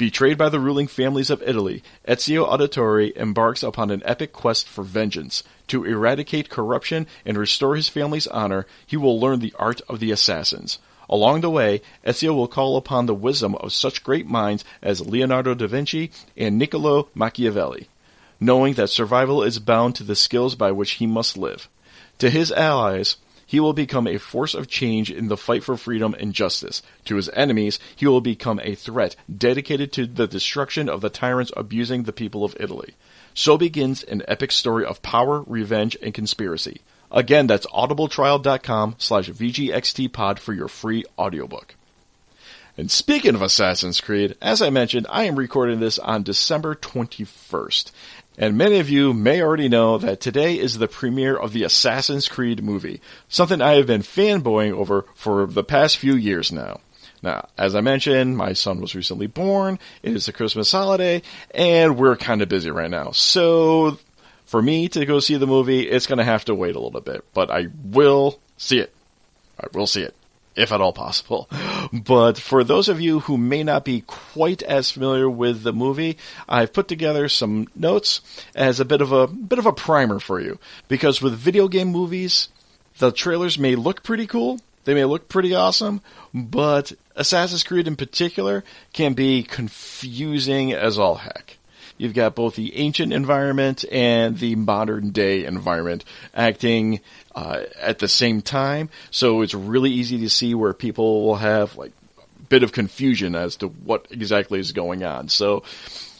Betrayed 0.00 0.38
by 0.38 0.48
the 0.48 0.60
ruling 0.60 0.86
families 0.86 1.28
of 1.28 1.42
Italy, 1.42 1.82
Ezio 2.08 2.50
Auditore 2.50 3.14
embarks 3.16 3.62
upon 3.62 3.90
an 3.90 4.00
epic 4.06 4.32
quest 4.32 4.66
for 4.66 4.82
vengeance. 4.82 5.42
To 5.66 5.84
eradicate 5.84 6.48
corruption 6.48 7.06
and 7.26 7.36
restore 7.36 7.76
his 7.76 7.90
family's 7.90 8.26
honor, 8.28 8.66
he 8.86 8.96
will 8.96 9.20
learn 9.20 9.40
the 9.40 9.52
art 9.58 9.82
of 9.90 10.00
the 10.00 10.10
assassins. 10.10 10.78
Along 11.10 11.42
the 11.42 11.50
way, 11.50 11.82
Ezio 12.02 12.34
will 12.34 12.48
call 12.48 12.78
upon 12.78 13.04
the 13.04 13.14
wisdom 13.14 13.54
of 13.56 13.74
such 13.74 14.02
great 14.02 14.26
minds 14.26 14.64
as 14.80 15.06
Leonardo 15.06 15.52
da 15.52 15.66
Vinci 15.66 16.10
and 16.34 16.56
Niccolo 16.56 17.08
Machiavelli, 17.14 17.88
knowing 18.40 18.72
that 18.76 18.88
survival 18.88 19.42
is 19.42 19.58
bound 19.58 19.96
to 19.96 20.02
the 20.02 20.16
skills 20.16 20.54
by 20.54 20.72
which 20.72 20.92
he 20.92 21.06
must 21.06 21.36
live. 21.36 21.68
To 22.20 22.30
his 22.30 22.50
allies, 22.50 23.16
he 23.50 23.58
will 23.58 23.72
become 23.72 24.06
a 24.06 24.16
force 24.16 24.54
of 24.54 24.68
change 24.68 25.10
in 25.10 25.26
the 25.26 25.36
fight 25.36 25.64
for 25.64 25.76
freedom 25.76 26.14
and 26.20 26.32
justice. 26.32 26.84
To 27.06 27.16
his 27.16 27.28
enemies, 27.30 27.80
he 27.96 28.06
will 28.06 28.20
become 28.20 28.60
a 28.62 28.76
threat 28.76 29.16
dedicated 29.28 29.92
to 29.94 30.06
the 30.06 30.28
destruction 30.28 30.88
of 30.88 31.00
the 31.00 31.10
tyrants 31.10 31.50
abusing 31.56 32.04
the 32.04 32.12
people 32.12 32.44
of 32.44 32.56
Italy. 32.60 32.94
So 33.34 33.58
begins 33.58 34.04
an 34.04 34.22
epic 34.28 34.52
story 34.52 34.84
of 34.86 35.02
power, 35.02 35.42
revenge, 35.48 35.96
and 36.00 36.14
conspiracy. 36.14 36.82
Again, 37.10 37.48
that's 37.48 37.66
audibletrial.com 37.66 38.94
slash 38.98 39.28
VGXTpod 39.28 40.38
for 40.38 40.52
your 40.52 40.68
free 40.68 41.04
audiobook. 41.18 41.74
And 42.80 42.90
speaking 42.90 43.34
of 43.34 43.42
Assassin's 43.42 44.00
Creed, 44.00 44.38
as 44.40 44.62
I 44.62 44.70
mentioned, 44.70 45.06
I 45.10 45.24
am 45.24 45.36
recording 45.36 45.80
this 45.80 45.98
on 45.98 46.22
December 46.22 46.74
21st. 46.74 47.90
And 48.38 48.56
many 48.56 48.80
of 48.80 48.88
you 48.88 49.12
may 49.12 49.42
already 49.42 49.68
know 49.68 49.98
that 49.98 50.22
today 50.22 50.58
is 50.58 50.78
the 50.78 50.88
premiere 50.88 51.36
of 51.36 51.52
the 51.52 51.62
Assassin's 51.62 52.26
Creed 52.26 52.64
movie, 52.64 53.02
something 53.28 53.60
I 53.60 53.74
have 53.74 53.86
been 53.86 54.00
fanboying 54.00 54.72
over 54.72 55.04
for 55.14 55.44
the 55.44 55.62
past 55.62 55.98
few 55.98 56.14
years 56.14 56.50
now. 56.50 56.80
Now, 57.22 57.50
as 57.58 57.74
I 57.74 57.82
mentioned, 57.82 58.38
my 58.38 58.54
son 58.54 58.80
was 58.80 58.94
recently 58.94 59.26
born, 59.26 59.78
it 60.02 60.16
is 60.16 60.24
the 60.24 60.32
Christmas 60.32 60.72
holiday, 60.72 61.20
and 61.54 61.98
we're 61.98 62.16
kind 62.16 62.40
of 62.40 62.48
busy 62.48 62.70
right 62.70 62.90
now. 62.90 63.10
So, 63.10 63.98
for 64.46 64.62
me 64.62 64.88
to 64.88 65.04
go 65.04 65.20
see 65.20 65.36
the 65.36 65.46
movie, 65.46 65.82
it's 65.82 66.06
gonna 66.06 66.24
have 66.24 66.46
to 66.46 66.54
wait 66.54 66.76
a 66.76 66.80
little 66.80 67.02
bit, 67.02 67.26
but 67.34 67.50
I 67.50 67.66
will 67.84 68.40
see 68.56 68.78
it. 68.78 68.94
I 69.62 69.66
will 69.74 69.86
see 69.86 70.00
it 70.00 70.14
if 70.56 70.72
at 70.72 70.80
all 70.80 70.92
possible. 70.92 71.48
But 71.92 72.38
for 72.38 72.64
those 72.64 72.88
of 72.88 73.00
you 73.00 73.20
who 73.20 73.36
may 73.36 73.62
not 73.62 73.84
be 73.84 74.02
quite 74.02 74.62
as 74.62 74.90
familiar 74.90 75.28
with 75.28 75.62
the 75.62 75.72
movie, 75.72 76.18
I've 76.48 76.72
put 76.72 76.88
together 76.88 77.28
some 77.28 77.68
notes 77.74 78.20
as 78.54 78.80
a 78.80 78.84
bit 78.84 79.00
of 79.00 79.12
a 79.12 79.26
bit 79.26 79.58
of 79.58 79.66
a 79.66 79.72
primer 79.72 80.18
for 80.18 80.40
you. 80.40 80.58
Because 80.88 81.22
with 81.22 81.34
video 81.34 81.68
game 81.68 81.88
movies, 81.88 82.48
the 82.98 83.12
trailers 83.12 83.58
may 83.58 83.74
look 83.76 84.02
pretty 84.02 84.26
cool, 84.26 84.60
they 84.84 84.94
may 84.94 85.04
look 85.04 85.28
pretty 85.28 85.54
awesome, 85.54 86.00
but 86.34 86.92
Assassin's 87.16 87.62
Creed 87.62 87.86
in 87.86 87.96
particular 87.96 88.64
can 88.92 89.14
be 89.14 89.42
confusing 89.42 90.72
as 90.72 90.98
all 90.98 91.16
heck. 91.16 91.58
You've 92.00 92.14
got 92.14 92.34
both 92.34 92.56
the 92.56 92.74
ancient 92.76 93.12
environment 93.12 93.84
and 93.92 94.38
the 94.38 94.54
modern 94.54 95.10
day 95.10 95.44
environment 95.44 96.06
acting 96.34 97.00
uh, 97.34 97.64
at 97.78 97.98
the 97.98 98.08
same 98.08 98.40
time. 98.40 98.88
So 99.10 99.42
it's 99.42 99.52
really 99.52 99.90
easy 99.90 100.20
to 100.20 100.30
see 100.30 100.54
where 100.54 100.72
people 100.72 101.26
will 101.26 101.36
have 101.36 101.76
like 101.76 101.92
a 102.18 102.42
bit 102.44 102.62
of 102.62 102.72
confusion 102.72 103.34
as 103.34 103.56
to 103.56 103.68
what 103.68 104.06
exactly 104.10 104.58
is 104.58 104.72
going 104.72 105.04
on. 105.04 105.28
So 105.28 105.62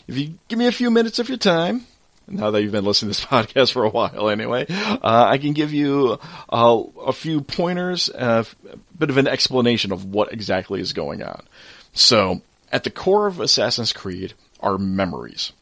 if 0.06 0.18
you 0.18 0.34
give 0.48 0.58
me 0.58 0.66
a 0.66 0.72
few 0.72 0.90
minutes 0.90 1.18
of 1.18 1.30
your 1.30 1.38
time, 1.38 1.86
now 2.28 2.50
that 2.50 2.60
you've 2.60 2.72
been 2.72 2.84
listening 2.84 3.14
to 3.14 3.18
this 3.18 3.26
podcast 3.48 3.72
for 3.72 3.84
a 3.84 3.88
while 3.88 4.28
anyway, 4.28 4.66
uh, 4.68 4.98
I 5.02 5.38
can 5.38 5.54
give 5.54 5.72
you 5.72 6.18
uh, 6.50 6.82
a 7.06 7.12
few 7.14 7.40
pointers, 7.40 8.10
uh, 8.10 8.44
a 8.70 8.76
bit 8.98 9.08
of 9.08 9.16
an 9.16 9.26
explanation 9.26 9.92
of 9.92 10.04
what 10.04 10.30
exactly 10.30 10.82
is 10.82 10.92
going 10.92 11.22
on. 11.22 11.42
So, 11.94 12.42
at 12.70 12.84
the 12.84 12.90
core 12.90 13.26
of 13.26 13.40
Assassin's 13.40 13.94
Creed 13.94 14.34
are 14.60 14.76
memories. 14.76 15.52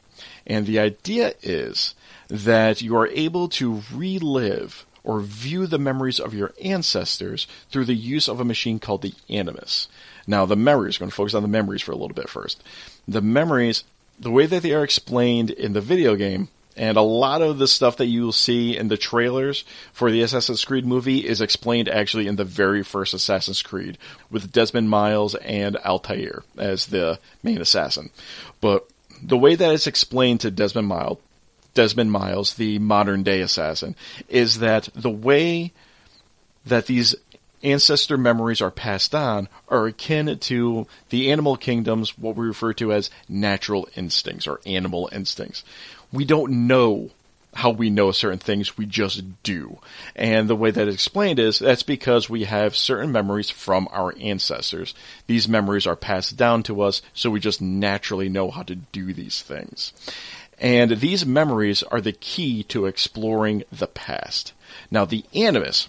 And 0.49 0.67
the 0.67 0.79
idea 0.79 1.35
is 1.43 1.95
that 2.29 2.83
you 2.83 2.97
are 2.97 3.07
able 3.09 3.49
to 3.51 3.83
relive 3.93 4.87
or 5.05 5.21
view 5.21 5.67
the 5.67 5.79
memories 5.79 6.19
of 6.19 6.35
your 6.35 6.53
ancestors 6.63 7.47
through 7.71 7.85
the 7.85 7.95
use 7.95 8.29
of 8.29 8.41
a 8.41 8.45
machine 8.45 8.79
called 8.79 9.03
the 9.03 9.15
Animus. 9.31 9.89
Now, 10.27 10.45
the 10.45 10.57
memories, 10.57 10.99
we're 10.99 11.05
going 11.05 11.11
to 11.11 11.17
focus 11.17 11.35
on 11.35 11.43
the 11.43 11.49
memories 11.49 11.83
for 11.83 11.93
a 11.93 11.97
little 11.97 12.15
bit 12.15 12.29
first. 12.29 12.63
The 13.07 13.23
memories, 13.23 13.85
the 14.19 14.31
way 14.31 14.47
that 14.47 14.63
they 14.63 14.75
are 14.75 14.85
explained 14.85 15.51
in 15.51 15.73
the 15.73 15.81
video 15.81 16.17
game, 16.17 16.49
And 16.79 16.97
a 16.97 17.03
lot 17.03 17.43
of 17.43 17.59
the 17.59 17.67
stuff 17.67 17.97
that 17.97 18.07
you 18.07 18.23
will 18.23 18.33
see 18.33 18.77
in 18.77 18.87
the 18.87 18.97
trailers 18.97 19.65
for 19.93 20.11
the 20.11 20.23
Assassin's 20.23 20.65
Creed 20.65 20.87
movie 20.87 21.27
is 21.27 21.41
explained 21.41 21.89
actually 21.89 22.29
in 22.29 22.37
the 22.37 22.45
very 22.45 22.85
first 22.85 23.15
Assassin's 23.15 23.63
Creed 23.63 23.99
with 24.31 24.53
Desmond 24.53 24.89
Miles 24.89 25.35
and 25.35 25.77
Altair 25.79 26.45
as 26.57 26.87
the 26.87 27.19
main 27.43 27.61
assassin. 27.61 28.11
But 28.61 28.89
the 29.23 29.39
way 29.39 29.55
that 29.55 29.73
it's 29.73 29.87
explained 29.87 30.41
to 30.41 30.51
Desmond 30.51 30.89
Miles, 30.89 31.19
Desmond 31.75 32.11
Miles, 32.11 32.55
the 32.55 32.79
modern 32.79 33.23
day 33.23 33.41
assassin, 33.41 33.95
is 34.29 34.59
that 34.59 34.89
the 34.95 35.11
way 35.11 35.73
that 36.67 36.87
these 36.87 37.15
ancestor 37.63 38.17
memories 38.17 38.61
are 38.61 38.71
passed 38.71 39.15
on 39.15 39.49
are 39.69 39.87
akin 39.87 40.39
to 40.39 40.87
the 41.11 41.31
animal 41.31 41.57
kingdom's 41.57 42.17
what 42.19 42.37
we 42.37 42.47
refer 42.47 42.73
to 42.75 42.93
as 42.93 43.11
natural 43.29 43.89
instincts 43.97 44.47
or 44.47 44.61
animal 44.67 45.09
instincts. 45.13 45.65
We 46.13 46.25
don't 46.25 46.67
know 46.67 47.11
how 47.59 47.71
we 47.71 47.91
know 47.91 48.13
certain 48.13 48.39
things, 48.39 48.79
we 48.79 48.87
just 48.87 49.43
do. 49.43 49.79
And 50.15 50.49
the 50.49 50.55
way 50.55 50.71
that 50.71 50.87
it's 50.87 50.95
explained 50.95 51.41
is 51.41 51.59
that's 51.59 51.83
because 51.83 52.31
we 52.31 52.45
have 52.45 52.77
certain 52.77 53.11
memories 53.11 53.51
from 53.51 53.89
our 53.91 54.15
ancestors. 54.21 54.95
These 55.27 55.49
memories 55.49 55.85
are 55.85 55.97
passed 55.97 56.37
down 56.37 56.63
to 56.65 56.83
us, 56.83 57.03
so 57.15 57.31
we 57.31 57.41
just 57.41 57.61
naturally 57.61 58.29
know 58.29 58.53
how 58.53 58.63
to 58.63 58.77
do 58.77 59.13
these 59.13 59.43
things. 59.43 59.93
And 60.61 61.01
these 61.01 61.27
memories 61.27 61.83
are 61.83 62.01
the 62.01 62.13
key 62.13 62.63
to 62.65 62.87
exploring 62.87 63.65
the 63.73 63.89
past. 63.89 64.53
Now, 64.89 65.05
the 65.05 65.25
animus, 65.35 65.89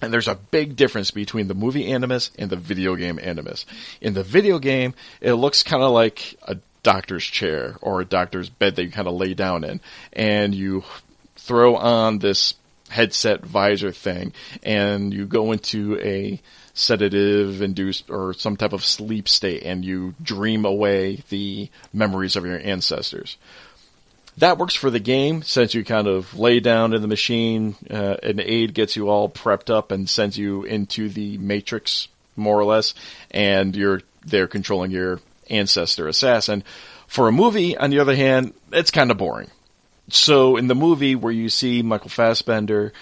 and 0.00 0.12
there's 0.12 0.26
a 0.26 0.34
big 0.34 0.74
difference 0.74 1.12
between 1.12 1.46
the 1.46 1.54
movie 1.54 1.92
Animus 1.92 2.32
and 2.36 2.50
the 2.50 2.56
video 2.56 2.96
game 2.96 3.20
Animus. 3.22 3.66
In 4.00 4.14
the 4.14 4.24
video 4.24 4.58
game, 4.58 4.94
it 5.20 5.34
looks 5.34 5.62
kind 5.62 5.82
of 5.82 5.92
like 5.92 6.36
a 6.42 6.56
doctor's 6.82 7.24
chair 7.24 7.76
or 7.80 8.00
a 8.00 8.04
doctor's 8.04 8.48
bed 8.48 8.76
that 8.76 8.84
you 8.84 8.90
kind 8.90 9.08
of 9.08 9.14
lay 9.14 9.34
down 9.34 9.64
in, 9.64 9.80
and 10.12 10.54
you 10.54 10.84
throw 11.36 11.76
on 11.76 12.18
this 12.18 12.54
headset 12.88 13.44
visor 13.44 13.92
thing, 13.92 14.32
and 14.62 15.12
you 15.14 15.26
go 15.26 15.52
into 15.52 15.98
a 16.00 16.40
sedative 16.74 17.62
induced 17.62 18.10
or 18.10 18.34
some 18.34 18.56
type 18.56 18.72
of 18.72 18.84
sleep 18.84 19.28
state, 19.28 19.62
and 19.62 19.84
you 19.84 20.14
dream 20.22 20.64
away 20.64 21.22
the 21.28 21.68
memories 21.92 22.36
of 22.36 22.44
your 22.44 22.58
ancestors. 22.58 23.36
That 24.38 24.56
works 24.58 24.74
for 24.74 24.90
the 24.90 25.00
game 25.00 25.42
since 25.42 25.74
you 25.74 25.84
kind 25.84 26.06
of 26.06 26.38
lay 26.38 26.60
down 26.60 26.94
in 26.94 27.02
the 27.02 27.08
machine. 27.08 27.76
Uh, 27.90 28.16
an 28.22 28.40
aid 28.40 28.72
gets 28.72 28.96
you 28.96 29.10
all 29.10 29.28
prepped 29.28 29.68
up 29.68 29.92
and 29.92 30.08
sends 30.08 30.38
you 30.38 30.64
into 30.64 31.10
the 31.10 31.36
matrix, 31.38 32.08
more 32.34 32.58
or 32.58 32.64
less, 32.64 32.94
and 33.30 33.76
you're 33.76 34.00
there 34.24 34.48
controlling 34.48 34.90
your 34.90 35.20
ancestor 35.50 36.08
assassin. 36.08 36.64
For 37.06 37.28
a 37.28 37.32
movie, 37.32 37.76
on 37.76 37.90
the 37.90 37.98
other 37.98 38.16
hand, 38.16 38.54
it's 38.72 38.90
kind 38.90 39.10
of 39.10 39.18
boring. 39.18 39.50
So 40.08 40.56
in 40.56 40.66
the 40.66 40.74
movie 40.74 41.14
where 41.14 41.32
you 41.32 41.48
see 41.48 41.82
Michael 41.82 42.10
Fassbender 42.10 42.92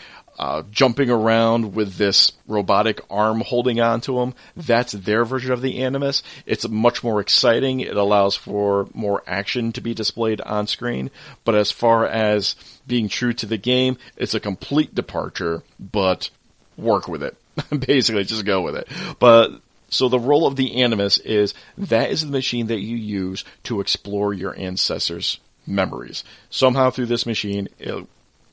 uh, 0.41 0.63
jumping 0.71 1.11
around 1.11 1.75
with 1.75 1.97
this 1.97 2.33
robotic 2.49 3.03
arm 3.11 3.43
holding 3.43 3.79
on 3.79 4.01
to 4.01 4.21
him. 4.21 4.33
That's 4.57 4.93
their 4.93 5.23
version 5.23 5.53
of 5.53 5.61
the 5.61 5.83
Animus. 5.83 6.23
It's 6.47 6.67
much 6.67 7.05
more 7.05 7.21
exciting. 7.21 7.81
It 7.81 7.95
allows 7.95 8.37
for 8.37 8.89
more 8.95 9.23
action 9.27 9.73
to 9.73 9.83
be 9.83 9.93
displayed 9.93 10.41
on 10.41 10.67
screen. 10.67 11.11
But 11.45 11.57
as 11.57 11.71
far 11.71 12.07
as 12.07 12.57
being 12.87 13.11
true 13.11 13.35
to 13.35 13.45
the 13.45 13.59
game, 13.59 13.99
it's 14.17 14.33
a 14.33 14.41
complete 14.41 14.95
departure, 14.95 15.63
but 15.79 16.31
work 16.79 17.07
with 17.07 17.23
it. 17.23 17.37
Basically, 17.87 18.25
just 18.25 18.47
go 18.47 18.63
with 18.63 18.77
it. 18.77 18.89
But 19.19 19.61
so 19.91 20.09
the 20.09 20.19
role 20.19 20.47
of 20.47 20.57
the 20.57 20.83
Animus 20.83 21.19
is 21.19 21.53
that 21.77 22.11
is 22.11 22.23
the 22.23 22.33
machine 22.33 22.69
that 22.69 22.81
you 22.81 22.97
use 22.97 23.45
to 23.65 23.81
explore 23.81 24.33
your 24.33 24.59
ancestors' 24.59 25.39
memories. 25.67 26.25
Somehow 26.49 26.91
through 26.91 27.07
this 27.07 27.27
machine, 27.27 27.69
it 27.79 28.07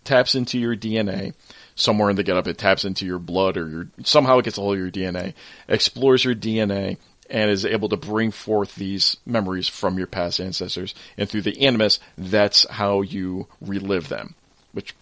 taps 0.04 0.36
into 0.36 0.60
your 0.60 0.76
DNA 0.76 1.34
somewhere 1.76 2.10
in 2.10 2.16
the 2.16 2.24
getup 2.24 2.48
it 2.48 2.58
taps 2.58 2.86
into 2.86 3.06
your 3.06 3.20
blood 3.20 3.56
or 3.56 3.70
your 3.70 3.88
somehow 4.04 4.40
it 4.40 4.46
gets 4.46 4.58
a 4.58 4.62
hold 4.62 4.74
of 4.74 4.80
your 4.80 4.92
DNA, 4.92 5.34
explores 5.68 6.26
your 6.26 6.36
DNA, 6.36 6.98
and 7.30 7.52
is 7.52 7.66
able 7.66 7.90
to 7.90 7.98
bring 7.98 8.32
forth 8.32 8.76
these 8.76 9.18
memories 9.26 9.68
from 9.68 9.98
your 9.98 10.08
past 10.08 10.40
ancestors. 10.40 10.96
And 11.18 11.30
through 11.30 11.44
the 11.44 11.66
animus, 11.66 12.00
that's 12.18 12.68
how 12.70 13.02
you 13.02 13.48
relive 13.62 14.10
them. 14.10 14.36
Which 14.74 14.96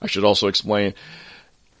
I 0.00 0.06
should 0.06 0.24
also 0.24 0.48
explain. 0.48 0.94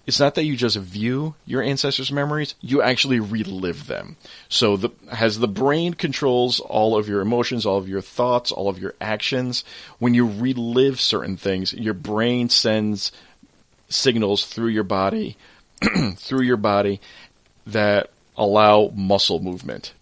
It's 0.06 0.18
not 0.18 0.34
that 0.34 0.44
you 0.44 0.56
just 0.56 0.76
view 0.76 1.36
your 1.46 1.62
ancestors' 1.62 2.10
memories, 2.10 2.54
you 2.60 2.82
actually 2.82 3.20
relive 3.20 3.86
them. 3.86 4.16
So 4.48 4.76
the, 4.76 4.90
as 5.10 5.38
the 5.38 5.48
brain 5.48 5.94
controls 5.94 6.58
all 6.58 6.96
of 6.96 7.08
your 7.08 7.20
emotions, 7.20 7.64
all 7.64 7.78
of 7.78 7.88
your 7.88 8.00
thoughts, 8.00 8.50
all 8.50 8.68
of 8.68 8.80
your 8.80 8.94
actions, 9.00 9.64
when 9.98 10.14
you 10.14 10.26
relive 10.26 11.00
certain 11.00 11.36
things, 11.36 11.72
your 11.72 11.94
brain 11.94 12.48
sends 12.48 13.12
signals 13.88 14.44
through 14.44 14.68
your 14.68 14.84
body, 14.84 15.36
through 16.16 16.42
your 16.42 16.56
body 16.56 17.00
that 17.66 18.10
allow 18.36 18.90
muscle 18.94 19.38
movement. 19.38 19.92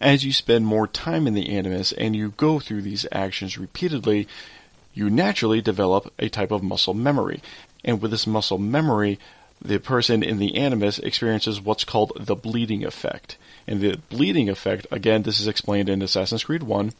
As 0.00 0.24
you 0.24 0.32
spend 0.32 0.66
more 0.66 0.86
time 0.86 1.26
in 1.26 1.34
the 1.34 1.56
animus 1.56 1.92
and 1.92 2.14
you 2.14 2.32
go 2.36 2.58
through 2.58 2.82
these 2.82 3.06
actions 3.12 3.58
repeatedly, 3.58 4.28
you 4.94 5.10
naturally 5.10 5.60
develop 5.60 6.12
a 6.18 6.28
type 6.28 6.50
of 6.50 6.62
muscle 6.62 6.94
memory. 6.94 7.42
And 7.86 8.02
with 8.02 8.10
this 8.10 8.26
muscle 8.26 8.58
memory, 8.58 9.18
the 9.62 9.78
person 9.78 10.22
in 10.22 10.38
the 10.38 10.56
animus 10.56 10.98
experiences 10.98 11.60
what's 11.60 11.84
called 11.84 12.12
the 12.16 12.34
bleeding 12.34 12.84
effect. 12.84 13.38
And 13.66 13.80
the 13.80 13.98
bleeding 14.10 14.50
effect, 14.50 14.86
again, 14.90 15.22
this 15.22 15.40
is 15.40 15.46
explained 15.46 15.88
in 15.88 16.02
Assassin's 16.02 16.44
Creed 16.44 16.62
1, 16.62 16.92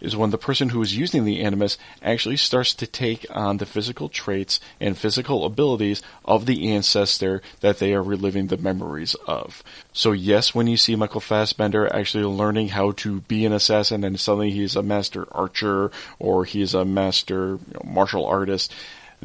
is 0.00 0.16
when 0.16 0.30
the 0.30 0.38
person 0.38 0.70
who 0.70 0.82
is 0.82 0.96
using 0.96 1.24
the 1.24 1.40
animus 1.40 1.78
actually 2.02 2.36
starts 2.36 2.74
to 2.74 2.86
take 2.86 3.26
on 3.30 3.56
the 3.56 3.66
physical 3.66 4.08
traits 4.08 4.60
and 4.80 4.98
physical 4.98 5.44
abilities 5.44 6.02
of 6.24 6.46
the 6.46 6.70
ancestor 6.70 7.40
that 7.60 7.78
they 7.78 7.94
are 7.94 8.02
reliving 8.02 8.48
the 8.48 8.56
memories 8.56 9.14
of. 9.26 9.62
So 9.92 10.12
yes, 10.12 10.54
when 10.54 10.66
you 10.66 10.76
see 10.76 10.96
Michael 10.96 11.20
Fassbender 11.20 11.92
actually 11.92 12.24
learning 12.24 12.68
how 12.68 12.92
to 12.92 13.20
be 13.22 13.46
an 13.46 13.52
assassin 13.52 14.04
and 14.04 14.18
suddenly 14.18 14.50
he's 14.50 14.76
a 14.76 14.82
master 14.82 15.26
archer 15.32 15.90
or 16.18 16.44
he's 16.44 16.74
a 16.74 16.84
master 16.84 17.58
you 17.66 17.74
know, 17.74 17.82
martial 17.84 18.26
artist, 18.26 18.72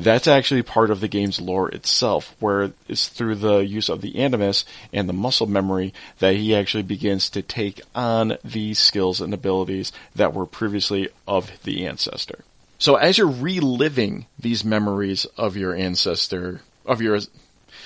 that's 0.03 0.27
actually 0.27 0.63
part 0.63 0.91
of 0.91 0.99
the 0.99 1.07
game's 1.07 1.41
lore 1.41 1.69
itself, 1.69 2.35
where 2.39 2.71
it's 2.87 3.07
through 3.07 3.35
the 3.35 3.59
use 3.59 3.89
of 3.89 4.01
the 4.01 4.17
animus 4.17 4.65
and 4.93 5.07
the 5.07 5.13
muscle 5.13 5.47
memory 5.47 5.93
that 6.19 6.35
he 6.35 6.55
actually 6.55 6.83
begins 6.83 7.29
to 7.31 7.41
take 7.41 7.81
on 7.95 8.37
these 8.43 8.79
skills 8.79 9.21
and 9.21 9.33
abilities 9.33 9.91
that 10.15 10.33
were 10.33 10.45
previously 10.45 11.09
of 11.27 11.51
the 11.63 11.85
ancestor. 11.85 12.43
So 12.77 12.95
as 12.95 13.17
you're 13.17 13.27
reliving 13.27 14.25
these 14.39 14.63
memories 14.63 15.25
of 15.37 15.57
your 15.57 15.75
ancestor, 15.75 16.61
of 16.85 17.01
your 17.01 17.19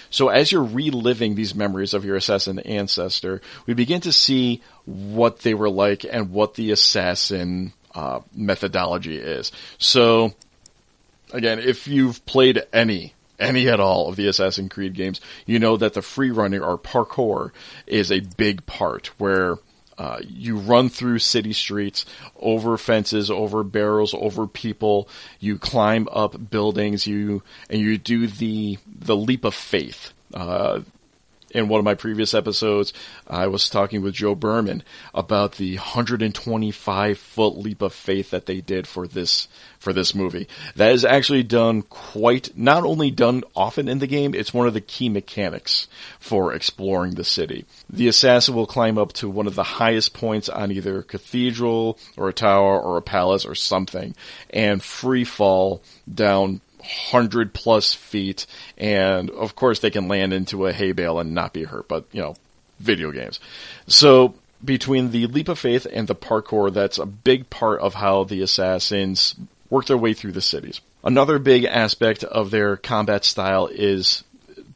so 0.09 0.29
as 0.29 0.51
you're 0.51 0.63
reliving 0.63 1.33
these 1.33 1.55
memories 1.55 1.95
of 1.95 2.05
your 2.05 2.15
assassin 2.15 2.59
ancestor, 2.59 3.41
we 3.65 3.73
begin 3.73 4.01
to 4.01 4.13
see 4.13 4.61
what 4.85 5.39
they 5.39 5.55
were 5.55 5.69
like 5.69 6.05
and 6.05 6.31
what 6.31 6.53
the 6.53 6.71
assassin 6.71 7.73
uh, 7.95 8.19
methodology 8.35 9.17
is. 9.17 9.51
So 9.79 10.33
again, 11.33 11.59
if 11.59 11.87
you've 11.87 12.25
played 12.25 12.63
any 12.71 13.13
any 13.39 13.67
at 13.67 13.79
all 13.79 14.07
of 14.07 14.15
the 14.15 14.27
Assassin's 14.27 14.71
Creed 14.71 14.93
games, 14.93 15.19
you 15.45 15.59
know 15.59 15.75
that 15.75 15.93
the 15.93 16.01
free 16.01 16.31
running 16.31 16.61
or 16.61 16.77
parkour 16.77 17.51
is 17.87 18.11
a 18.11 18.21
big 18.21 18.65
part 18.65 19.07
where 19.17 19.57
uh, 19.97 20.19
you 20.27 20.57
run 20.57 20.89
through 20.89 21.19
city 21.19 21.53
streets, 21.53 22.05
over 22.39 22.77
fences, 22.77 23.29
over 23.29 23.63
barrels, 23.63 24.13
over 24.13 24.47
people. 24.47 25.07
You 25.39 25.57
climb 25.57 26.07
up 26.11 26.49
buildings. 26.49 27.05
You 27.05 27.43
and 27.69 27.81
you 27.81 27.97
do 27.97 28.27
the 28.27 28.77
the 28.87 29.15
leap 29.15 29.45
of 29.45 29.53
faith. 29.53 30.13
Uh, 30.33 30.81
in 31.53 31.67
one 31.67 31.79
of 31.79 31.85
my 31.85 31.93
previous 31.93 32.33
episodes, 32.33 32.93
I 33.27 33.47
was 33.47 33.69
talking 33.69 34.01
with 34.01 34.15
Joe 34.15 34.35
Berman 34.35 34.83
about 35.13 35.53
the 35.53 35.75
125 35.75 37.17
foot 37.17 37.57
leap 37.57 37.81
of 37.81 37.93
faith 37.93 38.31
that 38.31 38.45
they 38.45 38.61
did 38.61 38.87
for 38.87 39.07
this 39.07 39.47
for 39.79 39.93
this 39.93 40.15
movie. 40.15 40.47
That 40.75 40.93
is 40.93 41.03
actually 41.03 41.43
done 41.43 41.81
quite 41.81 42.57
not 42.57 42.83
only 42.83 43.11
done 43.11 43.43
often 43.55 43.89
in 43.89 43.99
the 43.99 44.07
game, 44.07 44.33
it's 44.33 44.53
one 44.53 44.65
of 44.65 44.73
the 44.73 44.81
key 44.81 45.09
mechanics 45.09 45.87
for 46.19 46.53
exploring 46.53 47.15
the 47.15 47.25
city. 47.25 47.65
The 47.89 48.07
assassin 48.07 48.55
will 48.55 48.65
climb 48.65 48.97
up 48.97 49.11
to 49.13 49.29
one 49.29 49.45
of 49.45 49.55
the 49.55 49.63
highest 49.63 50.13
points 50.13 50.47
on 50.47 50.71
either 50.71 50.99
a 50.99 51.03
cathedral 51.03 51.99
or 52.15 52.29
a 52.29 52.33
tower 52.33 52.79
or 52.79 52.97
a 52.97 53.01
palace 53.01 53.45
or 53.45 53.55
something 53.55 54.15
and 54.49 54.81
free 54.81 55.25
fall 55.25 55.83
down 56.11 56.61
hundred 56.83 57.53
plus 57.53 57.93
feet, 57.93 58.45
and 58.77 59.29
of 59.31 59.55
course 59.55 59.79
they 59.79 59.89
can 59.89 60.07
land 60.07 60.33
into 60.33 60.67
a 60.67 60.73
hay 60.73 60.91
bale 60.91 61.19
and 61.19 61.33
not 61.33 61.53
be 61.53 61.63
hurt. 61.63 61.87
But 61.87 62.05
you 62.11 62.21
know, 62.21 62.35
video 62.79 63.11
games. 63.11 63.39
So 63.87 64.35
between 64.63 65.11
the 65.11 65.27
leap 65.27 65.49
of 65.49 65.59
faith 65.59 65.87
and 65.91 66.07
the 66.07 66.15
parkour, 66.15 66.73
that's 66.73 66.97
a 66.97 67.05
big 67.05 67.49
part 67.49 67.81
of 67.81 67.95
how 67.95 68.23
the 68.23 68.41
assassins 68.41 69.35
work 69.69 69.87
their 69.87 69.97
way 69.97 70.13
through 70.13 70.31
the 70.33 70.41
cities. 70.41 70.81
Another 71.03 71.39
big 71.39 71.65
aspect 71.65 72.23
of 72.23 72.51
their 72.51 72.77
combat 72.77 73.25
style 73.25 73.67
is 73.67 74.23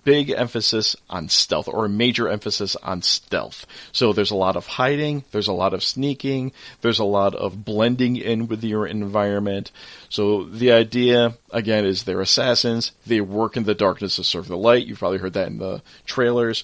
big 0.07 0.29
emphasis 0.29 0.95
on 1.09 1.27
stealth 1.27 1.67
or 1.67 1.83
a 1.83 1.89
major 1.89 2.29
emphasis 2.29 2.77
on 2.77 3.01
stealth. 3.01 3.65
So 3.91 4.13
there's 4.13 4.31
a 4.31 4.37
lot 4.37 4.55
of 4.55 4.65
hiding, 4.65 5.25
there's 5.33 5.49
a 5.49 5.53
lot 5.53 5.73
of 5.73 5.83
sneaking, 5.83 6.53
there's 6.79 6.99
a 6.99 7.03
lot 7.03 7.35
of 7.35 7.65
blending 7.65 8.15
in 8.15 8.47
with 8.47 8.63
your 8.63 8.87
environment. 8.87 9.69
So 10.07 10.45
the 10.45 10.71
idea, 10.71 11.33
again, 11.51 11.85
is 11.85 12.03
they're 12.03 12.21
assassins. 12.21 12.93
They 13.05 13.19
work 13.19 13.57
in 13.57 13.65
the 13.65 13.75
darkness 13.75 14.15
to 14.15 14.23
serve 14.23 14.47
the 14.47 14.55
light. 14.55 14.87
You've 14.87 14.99
probably 14.99 15.17
heard 15.17 15.33
that 15.33 15.49
in 15.49 15.57
the 15.57 15.81
trailers. 16.05 16.63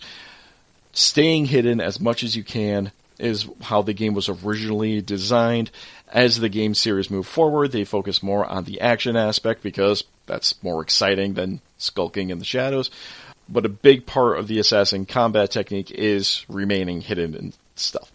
Staying 0.94 1.48
hidden 1.48 1.82
as 1.82 2.00
much 2.00 2.24
as 2.24 2.38
you 2.38 2.46
can 2.46 2.94
is 3.20 3.46
how 3.60 3.82
the 3.82 3.94
game 3.94 4.14
was 4.14 4.30
originally 4.30 5.02
designed. 5.02 5.70
As 6.08 6.40
the 6.40 6.48
game 6.48 6.76
series 6.76 7.12
moved 7.12 7.28
forward, 7.28 7.74
they 7.74 7.84
focus 7.84 8.24
more 8.24 8.46
on 8.46 8.64
the 8.64 8.80
action 8.80 9.18
aspect 9.18 9.64
because 9.64 10.06
that's 10.28 10.64
more 10.64 10.82
exciting 10.82 11.34
than 11.34 11.60
skulking 11.78 12.30
in 12.30 12.40
the 12.40 12.46
shadows. 12.46 12.90
But 13.50 13.66
a 13.66 13.70
big 13.70 14.06
part 14.06 14.40
of 14.40 14.48
the 14.48 14.60
assassin 14.60 15.06
combat 15.06 15.52
technique 15.52 15.92
is 15.92 16.46
remaining 16.48 17.02
hidden 17.02 17.36
and 17.36 17.58
stuff. 17.76 18.12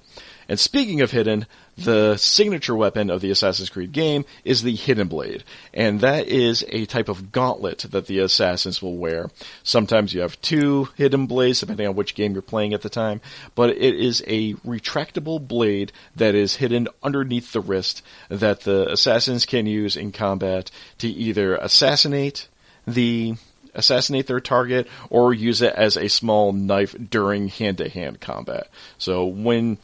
And 0.49 0.59
speaking 0.59 1.03
of 1.03 1.11
hidden, 1.11 1.47
the 1.77 2.17
signature 2.17 2.75
weapon 2.75 3.11
of 3.11 3.21
the 3.21 3.31
Assassin's 3.31 3.69
Creed 3.69 3.93
game 3.93 4.25
is 4.45 4.63
the 4.63 4.75
Hidden 4.75 5.09
Blade, 5.09 5.45
and 5.75 6.01
that 6.01 6.27
is 6.27 6.65
a 6.71 6.87
type 6.87 7.11
of 7.11 7.31
gauntlet 7.33 7.81
that 7.91 8.07
the 8.07 8.21
assassins 8.21 8.81
will 8.81 8.97
wear. 8.97 9.31
Sometimes 9.63 10.15
you 10.15 10.23
have 10.23 10.41
two 10.41 10.89
hidden 10.97 11.27
blades, 11.27 11.61
depending 11.61 11.87
on 11.87 11.95
which 11.95 12.15
game 12.15 12.33
you're 12.33 12.41
playing 12.41 12.73
at 12.73 12.81
the 12.81 12.89
time, 12.89 13.21
but 13.55 13.71
it 13.71 13.95
is 13.95 14.25
a 14.27 14.55
retractable 14.55 15.47
blade 15.47 15.93
that 16.17 16.35
is 16.35 16.57
hidden 16.57 16.89
underneath 17.03 17.53
the 17.53 17.61
wrist 17.61 18.03
that 18.31 18.63
the 18.63 18.91
assassins 18.91 19.45
can 19.45 19.67
use 19.67 19.97
in 19.97 20.13
combat 20.13 20.71
to 20.97 21.09
either 21.09 21.57
assassinate 21.57 22.49
the 22.87 23.35
assassinate 23.79 24.27
their 24.27 24.41
target 24.41 24.89
or 25.09 25.33
use 25.33 25.63
it 25.63 25.73
as 25.75 25.97
a 25.97 26.09
small 26.09 26.53
knife 26.53 26.95
during 27.11 27.49
hand-to-hand 27.49 28.21
combat. 28.21 28.69
So 28.99 29.25
when 29.25 29.79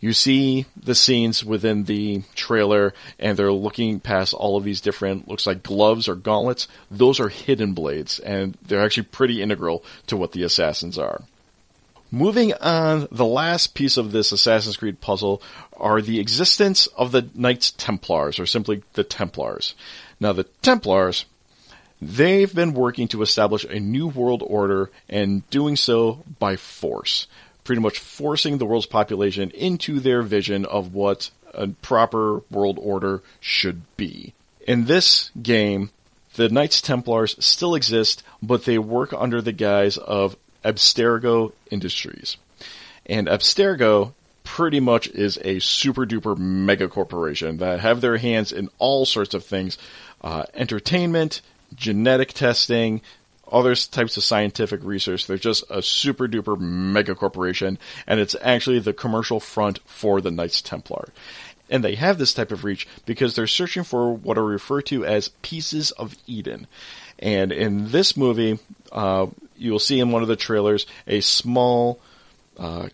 you 0.00 0.12
see 0.12 0.66
the 0.76 0.94
scenes 0.94 1.44
within 1.44 1.84
the 1.84 2.22
trailer 2.34 2.94
and 3.18 3.36
they're 3.36 3.50
looking 3.50 4.00
past 4.00 4.34
all 4.34 4.56
of 4.56 4.64
these 4.64 4.80
different 4.80 5.28
looks 5.28 5.46
like 5.46 5.62
gloves 5.62 6.08
or 6.08 6.14
gauntlets 6.14 6.68
those 6.90 7.18
are 7.18 7.28
hidden 7.28 7.74
blades 7.74 8.20
and 8.20 8.56
they're 8.62 8.84
actually 8.84 9.02
pretty 9.04 9.42
integral 9.42 9.84
to 10.06 10.16
what 10.16 10.30
the 10.32 10.44
assassins 10.44 10.98
are 10.98 11.22
moving 12.10 12.54
on 12.54 13.08
the 13.10 13.24
last 13.24 13.74
piece 13.74 13.96
of 13.96 14.12
this 14.12 14.30
assassin's 14.30 14.76
creed 14.76 15.00
puzzle 15.00 15.42
are 15.76 16.00
the 16.00 16.20
existence 16.20 16.86
of 16.88 17.10
the 17.10 17.28
knights 17.34 17.72
templars 17.72 18.38
or 18.38 18.46
simply 18.46 18.82
the 18.92 19.04
templars 19.04 19.74
now 20.20 20.32
the 20.32 20.44
templars 20.62 21.24
they've 22.00 22.54
been 22.54 22.74
working 22.74 23.08
to 23.08 23.22
establish 23.22 23.64
a 23.64 23.80
new 23.80 24.08
world 24.08 24.42
order 24.46 24.90
and 25.08 25.48
doing 25.50 25.76
so 25.76 26.22
by 26.38 26.56
force 26.56 27.26
pretty 27.68 27.82
much 27.82 27.98
forcing 27.98 28.56
the 28.56 28.64
world's 28.64 28.86
population 28.86 29.50
into 29.50 30.00
their 30.00 30.22
vision 30.22 30.64
of 30.64 30.94
what 30.94 31.30
a 31.52 31.68
proper 31.68 32.40
world 32.50 32.78
order 32.80 33.22
should 33.40 33.82
be. 33.98 34.32
In 34.66 34.86
this 34.86 35.30
game, 35.42 35.90
the 36.36 36.48
Knights 36.48 36.80
Templars 36.80 37.36
still 37.44 37.74
exist, 37.74 38.22
but 38.42 38.64
they 38.64 38.78
work 38.78 39.12
under 39.12 39.42
the 39.42 39.52
guise 39.52 39.98
of 39.98 40.34
Abstergo 40.64 41.52
Industries. 41.70 42.38
And 43.04 43.28
Abstergo 43.28 44.14
pretty 44.44 44.80
much 44.80 45.06
is 45.08 45.38
a 45.44 45.58
super 45.58 46.06
duper 46.06 46.38
mega 46.38 46.88
corporation 46.88 47.58
that 47.58 47.80
have 47.80 48.00
their 48.00 48.16
hands 48.16 48.50
in 48.50 48.70
all 48.78 49.04
sorts 49.04 49.34
of 49.34 49.44
things 49.44 49.76
uh, 50.22 50.44
entertainment, 50.54 51.42
genetic 51.74 52.32
testing, 52.32 53.00
other 53.50 53.74
types 53.74 54.16
of 54.16 54.24
scientific 54.24 54.82
research. 54.84 55.26
They're 55.26 55.38
just 55.38 55.64
a 55.70 55.82
super 55.82 56.28
duper 56.28 56.58
mega 56.58 57.14
corporation, 57.14 57.78
and 58.06 58.20
it's 58.20 58.36
actually 58.40 58.78
the 58.80 58.92
commercial 58.92 59.40
front 59.40 59.80
for 59.86 60.20
the 60.20 60.30
Knights 60.30 60.62
Templar. 60.62 61.08
And 61.70 61.84
they 61.84 61.96
have 61.96 62.18
this 62.18 62.32
type 62.32 62.50
of 62.50 62.64
reach 62.64 62.88
because 63.04 63.34
they're 63.34 63.46
searching 63.46 63.84
for 63.84 64.12
what 64.12 64.38
are 64.38 64.44
referred 64.44 64.86
to 64.86 65.04
as 65.04 65.28
pieces 65.42 65.90
of 65.92 66.16
Eden. 66.26 66.66
And 67.18 67.52
in 67.52 67.90
this 67.90 68.16
movie, 68.16 68.58
uh, 68.90 69.26
you'll 69.56 69.78
see 69.78 70.00
in 70.00 70.10
one 70.10 70.22
of 70.22 70.28
the 70.28 70.36
trailers 70.36 70.86
a 71.06 71.20
small, 71.20 72.00
uh, 72.56 72.88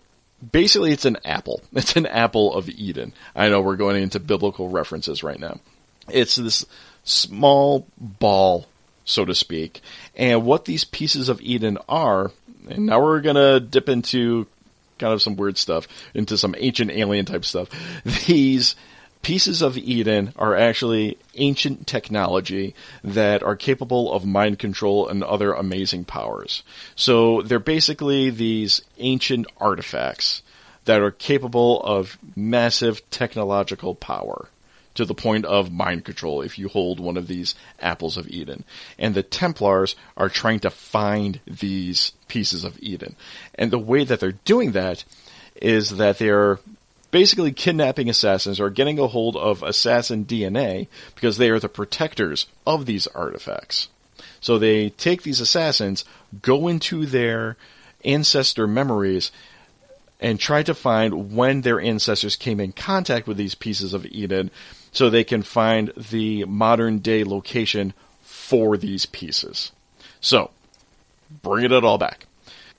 basically 0.51 0.91
it's 0.91 1.05
an 1.05 1.19
apple. 1.25 1.63
It's 1.73 1.95
an 1.97 2.07
apple 2.07 2.55
of 2.55 2.69
Eden. 2.69 3.13
I 3.37 3.49
know 3.49 3.61
we're 3.61 3.77
going 3.77 4.03
into 4.03 4.19
biblical 4.19 4.69
references 4.69 5.23
right 5.23 5.39
now. 5.39 5.61
It's 6.09 6.37
this 6.37 6.67
small 7.05 7.87
ball 7.99 8.67
so 9.05 9.25
to 9.25 9.35
speak. 9.35 9.81
And 10.17 10.45
what 10.45 10.64
these 10.64 10.85
pieces 10.85 11.29
of 11.29 11.40
Eden 11.40 11.79
are, 11.88 12.33
and 12.69 12.87
now 12.87 13.01
we're 13.01 13.21
gonna 13.21 13.61
dip 13.61 13.88
into 13.88 14.47
kind 14.99 15.12
of 15.12 15.23
some 15.23 15.37
weird 15.37 15.59
stuff, 15.59 15.87
into 16.14 16.38
some 16.38 16.55
ancient 16.59 16.90
alien 16.90 17.27
type 17.27 17.45
stuff. 17.45 17.69
These 18.27 18.77
pieces 19.23 19.62
of 19.62 19.77
Eden 19.79 20.33
are 20.37 20.55
actually 20.55 21.17
ancient 21.35 21.87
technology 21.87 22.75
that 23.03 23.43
are 23.43 23.57
capable 23.57 24.12
of 24.12 24.25
mind 24.25 24.59
control 24.59 25.09
and 25.09 25.25
other 25.25 25.53
amazing 25.53 26.05
powers. 26.05 26.62
So 26.95 27.40
they're 27.43 27.59
basically 27.59 28.29
these 28.29 28.83
ancient 28.99 29.47
artifacts 29.59 30.43
that 30.85 31.01
are 31.01 31.11
capable 31.11 31.83
of 31.83 32.19
massive 32.37 33.09
technological 33.11 33.95
power 33.95 34.49
to 34.94 35.04
the 35.04 35.14
point 35.14 35.44
of 35.44 35.72
mind 35.72 36.04
control 36.04 36.42
if 36.42 36.59
you 36.59 36.68
hold 36.68 37.00
one 37.00 37.16
of 37.16 37.26
these 37.26 37.54
apples 37.80 38.16
of 38.16 38.28
Eden. 38.28 38.64
And 38.98 39.14
the 39.14 39.22
Templars 39.22 39.96
are 40.16 40.28
trying 40.28 40.61
to 40.61 40.70
find 40.70 41.40
these 41.46 42.12
pieces 42.28 42.64
of 42.64 42.78
Eden. 42.80 43.16
And 43.54 43.70
the 43.70 43.78
way 43.78 44.04
that 44.04 44.20
they're 44.20 44.33
doing 44.33 44.72
that 44.72 45.04
is 45.57 45.96
that 45.96 46.18
they're 46.18 46.59
basically 47.11 47.52
kidnapping 47.52 48.09
assassins 48.09 48.59
or 48.59 48.70
getting 48.70 48.98
a 48.98 49.07
hold 49.07 49.37
of 49.37 49.62
assassin 49.62 50.24
DNA 50.24 50.88
because 51.14 51.37
they 51.37 51.50
are 51.50 51.61
the 51.61 51.68
protectors 51.68 52.46
of 52.66 52.87
these 52.87 53.07
artifacts. 53.09 53.88
So 54.40 54.59
they 54.59 54.90
take 54.90 55.22
these 55.22 55.40
assassins, 55.40 56.04
go 56.42 56.68
into 56.68 57.07
their 57.07 57.57
ancestor 58.04 58.66
memories, 58.66 59.30
and 60.20 60.40
try 60.40 60.62
to 60.62 60.74
find 60.74 61.35
when 61.35 61.61
their 61.61 61.80
ancestors 61.80 62.37
came 62.37 62.59
in 62.59 62.72
contact 62.72 63.26
with 63.26 63.37
these 63.37 63.54
pieces 63.54 63.94
of 63.94 64.07
Eden 64.07 64.50
so 64.94 65.11
they 65.11 65.24
can 65.24 65.42
find 65.42 65.92
the 65.96 66.44
modern 66.44 67.00
day 67.00 67.24
location 67.24 67.92
for 68.22 68.78
these 68.78 69.04
pieces. 69.04 69.72
So, 70.20 70.50
bring 71.42 71.64
it 71.66 71.72
all 71.72 71.98
back. 71.98 72.26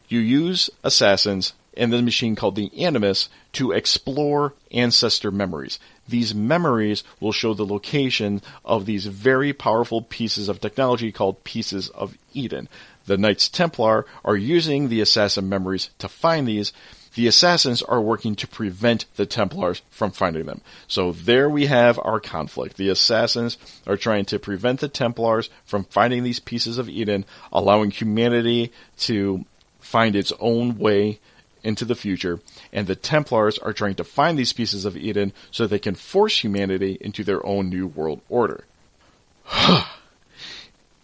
You 0.08 0.20
use 0.20 0.70
assassins 0.84 1.54
and 1.78 1.92
the 1.92 2.02
machine 2.02 2.36
called 2.36 2.56
the 2.56 2.72
Animus 2.82 3.30
to 3.54 3.72
explore 3.72 4.54
ancestor 4.72 5.30
memories. 5.30 5.78
These 6.08 6.34
memories 6.34 7.04
will 7.20 7.32
show 7.32 7.54
the 7.54 7.66
location 7.66 8.42
of 8.64 8.86
these 8.86 9.08
very 9.08 9.54
powerful 9.54 10.02
pieces 10.02 10.48
of 10.48 10.62
technology 10.62 11.12
called 11.12 11.44
pieces 11.44 11.90
of 11.90 12.18
Eden. 12.34 12.70
The 13.08 13.18
Knights 13.18 13.50
Templar 13.50 14.06
are 14.24 14.38
using 14.38 14.88
the 14.88 15.02
assassin 15.02 15.50
memories 15.50 15.90
to 16.00 16.08
find 16.08 16.48
these, 16.48 16.72
the 17.16 17.28
assassins 17.28 17.82
are 17.82 18.02
working 18.02 18.36
to 18.36 18.48
prevent 18.48 19.06
the 19.16 19.26
Templars 19.26 19.82
from 19.90 20.12
finding 20.12 20.46
them. 20.46 20.62
So 20.88 21.14
there 21.14 21.50
we 21.50 21.66
have 21.66 22.00
our 22.04 22.20
conflict. 22.20 22.78
The 22.78 22.90
assassins 22.90 23.58
are 23.88 23.98
trying 23.98 24.26
to 24.26 24.40
prevent 24.40 24.82
the 24.82 24.88
Templars 24.88 25.50
from 25.66 25.86
finding 25.86 26.24
these 26.24 26.40
pieces 26.40 26.78
of 26.78 26.90
Eden, 26.90 27.26
allowing 27.52 27.92
humanity 27.92 28.72
to 29.00 29.46
find 29.80 30.16
its 30.16 30.34
own 30.40 30.78
way 30.78 31.20
into 31.64 31.86
the 31.86 31.96
future, 31.96 32.40
and 32.72 32.86
the 32.86 32.96
Templars 32.96 33.58
are 33.58 33.74
trying 33.74 33.96
to 33.96 34.04
find 34.04 34.38
these 34.38 34.54
pieces 34.54 34.86
of 34.86 34.96
Eden 34.96 35.34
so 35.50 35.66
they 35.66 35.80
can 35.80 35.96
force 35.96 36.44
humanity 36.44 36.98
into 37.02 37.24
their 37.24 37.44
own 37.46 37.70
new 37.70 37.88
world 37.88 38.22
order. 38.30 38.66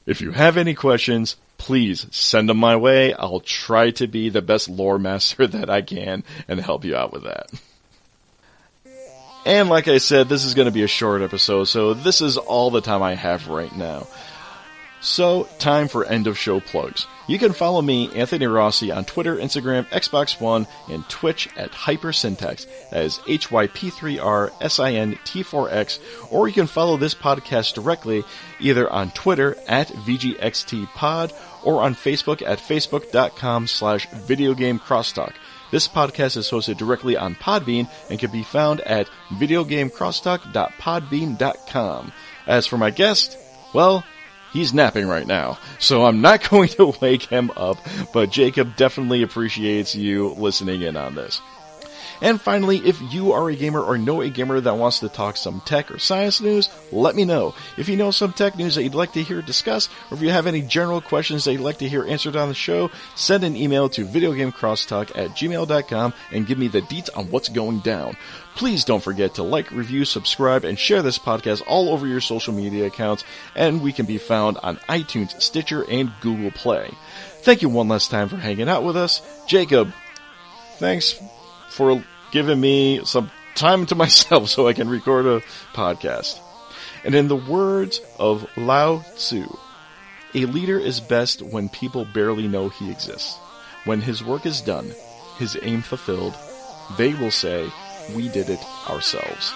if 0.06 0.22
you 0.22 0.32
have 0.32 0.58
any 0.58 0.74
questions, 0.74 1.36
please 1.58 2.08
send 2.12 2.50
them 2.50 2.58
my 2.58 2.76
way. 2.76 3.14
I'll 3.14 3.40
try 3.40 3.92
to 3.92 4.08
be 4.08 4.30
the 4.30 4.42
best 4.42 4.70
lore 4.70 5.00
master 5.00 5.48
that 5.56 5.70
I 5.70 5.82
can 5.82 6.24
and 6.48 6.60
help 6.60 6.86
you 6.86 6.96
out 6.96 7.14
with 7.14 7.24
that. 7.24 7.50
And 9.46 9.70
like 9.70 9.88
I 9.88 9.98
said, 9.98 10.30
this 10.30 10.46
is 10.46 10.54
going 10.54 10.68
to 10.68 10.72
be 10.72 10.84
a 10.84 10.88
short 10.88 11.24
episode, 11.24 11.64
so 11.64 11.96
this 11.96 12.22
is 12.22 12.38
all 12.38 12.70
the 12.70 12.82
time 12.82 13.02
I 13.02 13.16
have 13.16 13.48
right 13.48 13.76
now. 13.76 14.08
So, 15.02 15.50
time 15.58 15.88
for 15.88 16.06
end 16.06 16.28
of 16.28 16.38
show 16.38 16.60
plugs. 16.60 17.08
You 17.28 17.40
can 17.40 17.54
follow 17.54 17.82
me, 17.82 18.12
Anthony 18.14 18.46
Rossi, 18.46 18.92
on 18.92 19.04
Twitter, 19.04 19.36
Instagram, 19.36 19.88
Xbox 19.88 20.40
One, 20.40 20.68
and 20.90 21.10
Twitch 21.10 21.50
at 21.58 21.72
Hypersyntax 21.72 22.68
as 22.92 23.18
HYP3RSINT4X, 23.20 26.00
or 26.30 26.48
you 26.48 26.54
can 26.54 26.68
follow 26.68 26.98
this 26.98 27.16
podcast 27.16 27.74
directly 27.74 28.24
either 28.60 28.88
on 28.92 29.10
Twitter 29.12 29.58
at 29.68 29.88
VGXTPod 29.88 31.34
or 31.64 31.82
on 31.82 31.96
Facebook 31.96 32.44
at 32.46 32.60
facebook.com 32.60 33.66
slash 33.66 34.08
videogamecrosstalk. 34.10 35.34
This 35.72 35.88
podcast 35.88 36.38
is 36.38 36.52
hosted 36.52 36.78
directly 36.78 37.18
on 37.18 37.34
Podbean 37.36 37.90
and 38.10 38.20
can 38.20 38.30
be 38.30 38.44
found 38.44 38.82
at 38.82 39.10
videogamecrosstalk.podbean.com. 39.32 42.12
As 42.46 42.68
for 42.68 42.78
my 42.78 42.92
guest, 42.92 43.38
well, 43.74 44.04
He's 44.52 44.74
napping 44.74 45.08
right 45.08 45.26
now, 45.26 45.58
so 45.80 46.06
I'm 46.06 46.22
not 46.22 46.50
going 46.50 46.70
to 46.70 46.94
wake 47.02 47.24
him 47.24 47.52
up, 47.56 47.78
but 48.14 48.32
Jacob 48.32 48.76
definitely 48.76 49.24
appreciates 49.24 49.96
you 49.96 50.30
listening 50.30 50.82
in 50.82 50.98
on 50.98 51.16
this. 51.16 51.42
And 52.22 52.40
finally, 52.40 52.78
if 52.78 53.02
you 53.12 53.34
are 53.34 53.50
a 53.50 53.56
gamer 53.56 53.82
or 53.82 53.98
know 53.98 54.22
a 54.22 54.30
gamer 54.30 54.60
that 54.60 54.78
wants 54.78 55.00
to 55.00 55.10
talk 55.10 55.38
some 55.38 55.62
tech 55.62 55.90
or 55.90 55.98
science 55.98 56.40
news, 56.40 56.70
let 56.92 57.16
me 57.16 57.26
know. 57.26 57.56
If 57.78 57.90
you 57.90 57.98
know 57.98 58.12
some 58.12 58.32
tech 58.32 58.56
news 58.56 58.76
that 58.76 58.84
you'd 58.84 58.94
like 58.94 59.14
to 59.14 59.24
hear 59.24 59.42
discussed, 59.42 59.90
or 60.10 60.18
if 60.18 60.24
you 60.24 60.30
have 60.30 60.46
any 60.46 60.62
general 60.62 61.02
questions 61.02 61.46
that 61.46 61.54
you'd 61.54 61.62
like 61.62 61.80
to 61.80 61.90
hear 61.90 62.06
answered 62.06 62.36
on 62.36 62.48
the 62.48 62.54
show, 62.54 62.92
send 63.16 63.44
an 63.44 63.58
email 63.58 63.90
to 63.90 64.06
videogamecrosstalk 64.06 65.18
at 65.18 65.32
gmail.com 65.32 66.14
and 66.32 66.46
give 66.46 66.60
me 66.60 66.68
the 66.68 66.82
deets 66.84 67.10
on 67.16 67.32
what's 67.32 67.50
going 67.50 67.80
down. 67.80 68.16
Please 68.56 68.86
don't 68.86 69.04
forget 69.04 69.36
to 69.36 69.44
like, 69.44 69.72
review, 69.72 70.06
subscribe, 70.06 70.64
and 70.64 70.78
share 70.78 71.02
this 71.02 71.18
podcast 71.18 71.64
all 71.66 71.90
over 71.90 72.06
your 72.06 72.22
social 72.22 72.54
media 72.54 72.86
accounts, 72.86 73.24
and 73.56 73.82
we 73.82 73.94
can 73.94 74.06
be 74.06 74.18
found 74.18 74.58
on 74.62 74.78
iTunes, 74.90 75.42
Stitcher, 75.42 75.90
and 75.90 76.12
Google 76.22 76.52
Play. 76.52 76.92
Thank 77.42 77.62
you 77.62 77.70
one 77.70 77.88
last 77.88 78.12
time 78.12 78.30
for 78.30 78.38
hanging 78.38 78.70
out 78.70 78.84
with 78.84 78.98
us. 78.98 79.22
Jacob, 79.48 79.92
thanks 80.78 81.20
for 81.70 82.04
giving 82.32 82.60
me 82.60 83.02
some 83.06 83.32
time 83.56 83.86
to 83.88 83.96
myself 84.04 84.50
so 84.50 84.68
I 84.68 84.74
can 84.74 84.90
record 84.90 85.26
a 85.26 85.42
podcast. 85.74 86.40
And 87.04 87.16
in 87.16 87.28
the 87.28 87.36
words 87.36 88.02
of 88.20 88.46
Lao 88.58 89.00
Tzu, 89.16 89.48
a 90.34 90.46
leader 90.46 90.80
is 90.80 91.00
best 91.00 91.42
when 91.42 91.70
people 91.70 92.06
barely 92.06 92.48
know 92.48 92.70
he 92.70 92.92
exists. 92.92 93.38
When 93.86 94.02
his 94.02 94.24
work 94.24 94.46
is 94.46 94.62
done, 94.62 94.92
his 95.38 95.58
aim 95.62 95.82
fulfilled, 95.82 96.36
they 96.98 97.14
will 97.14 97.32
say, 97.32 97.70
we 98.16 98.30
did 98.30 98.50
it 98.50 98.60
ourselves. 98.90 99.54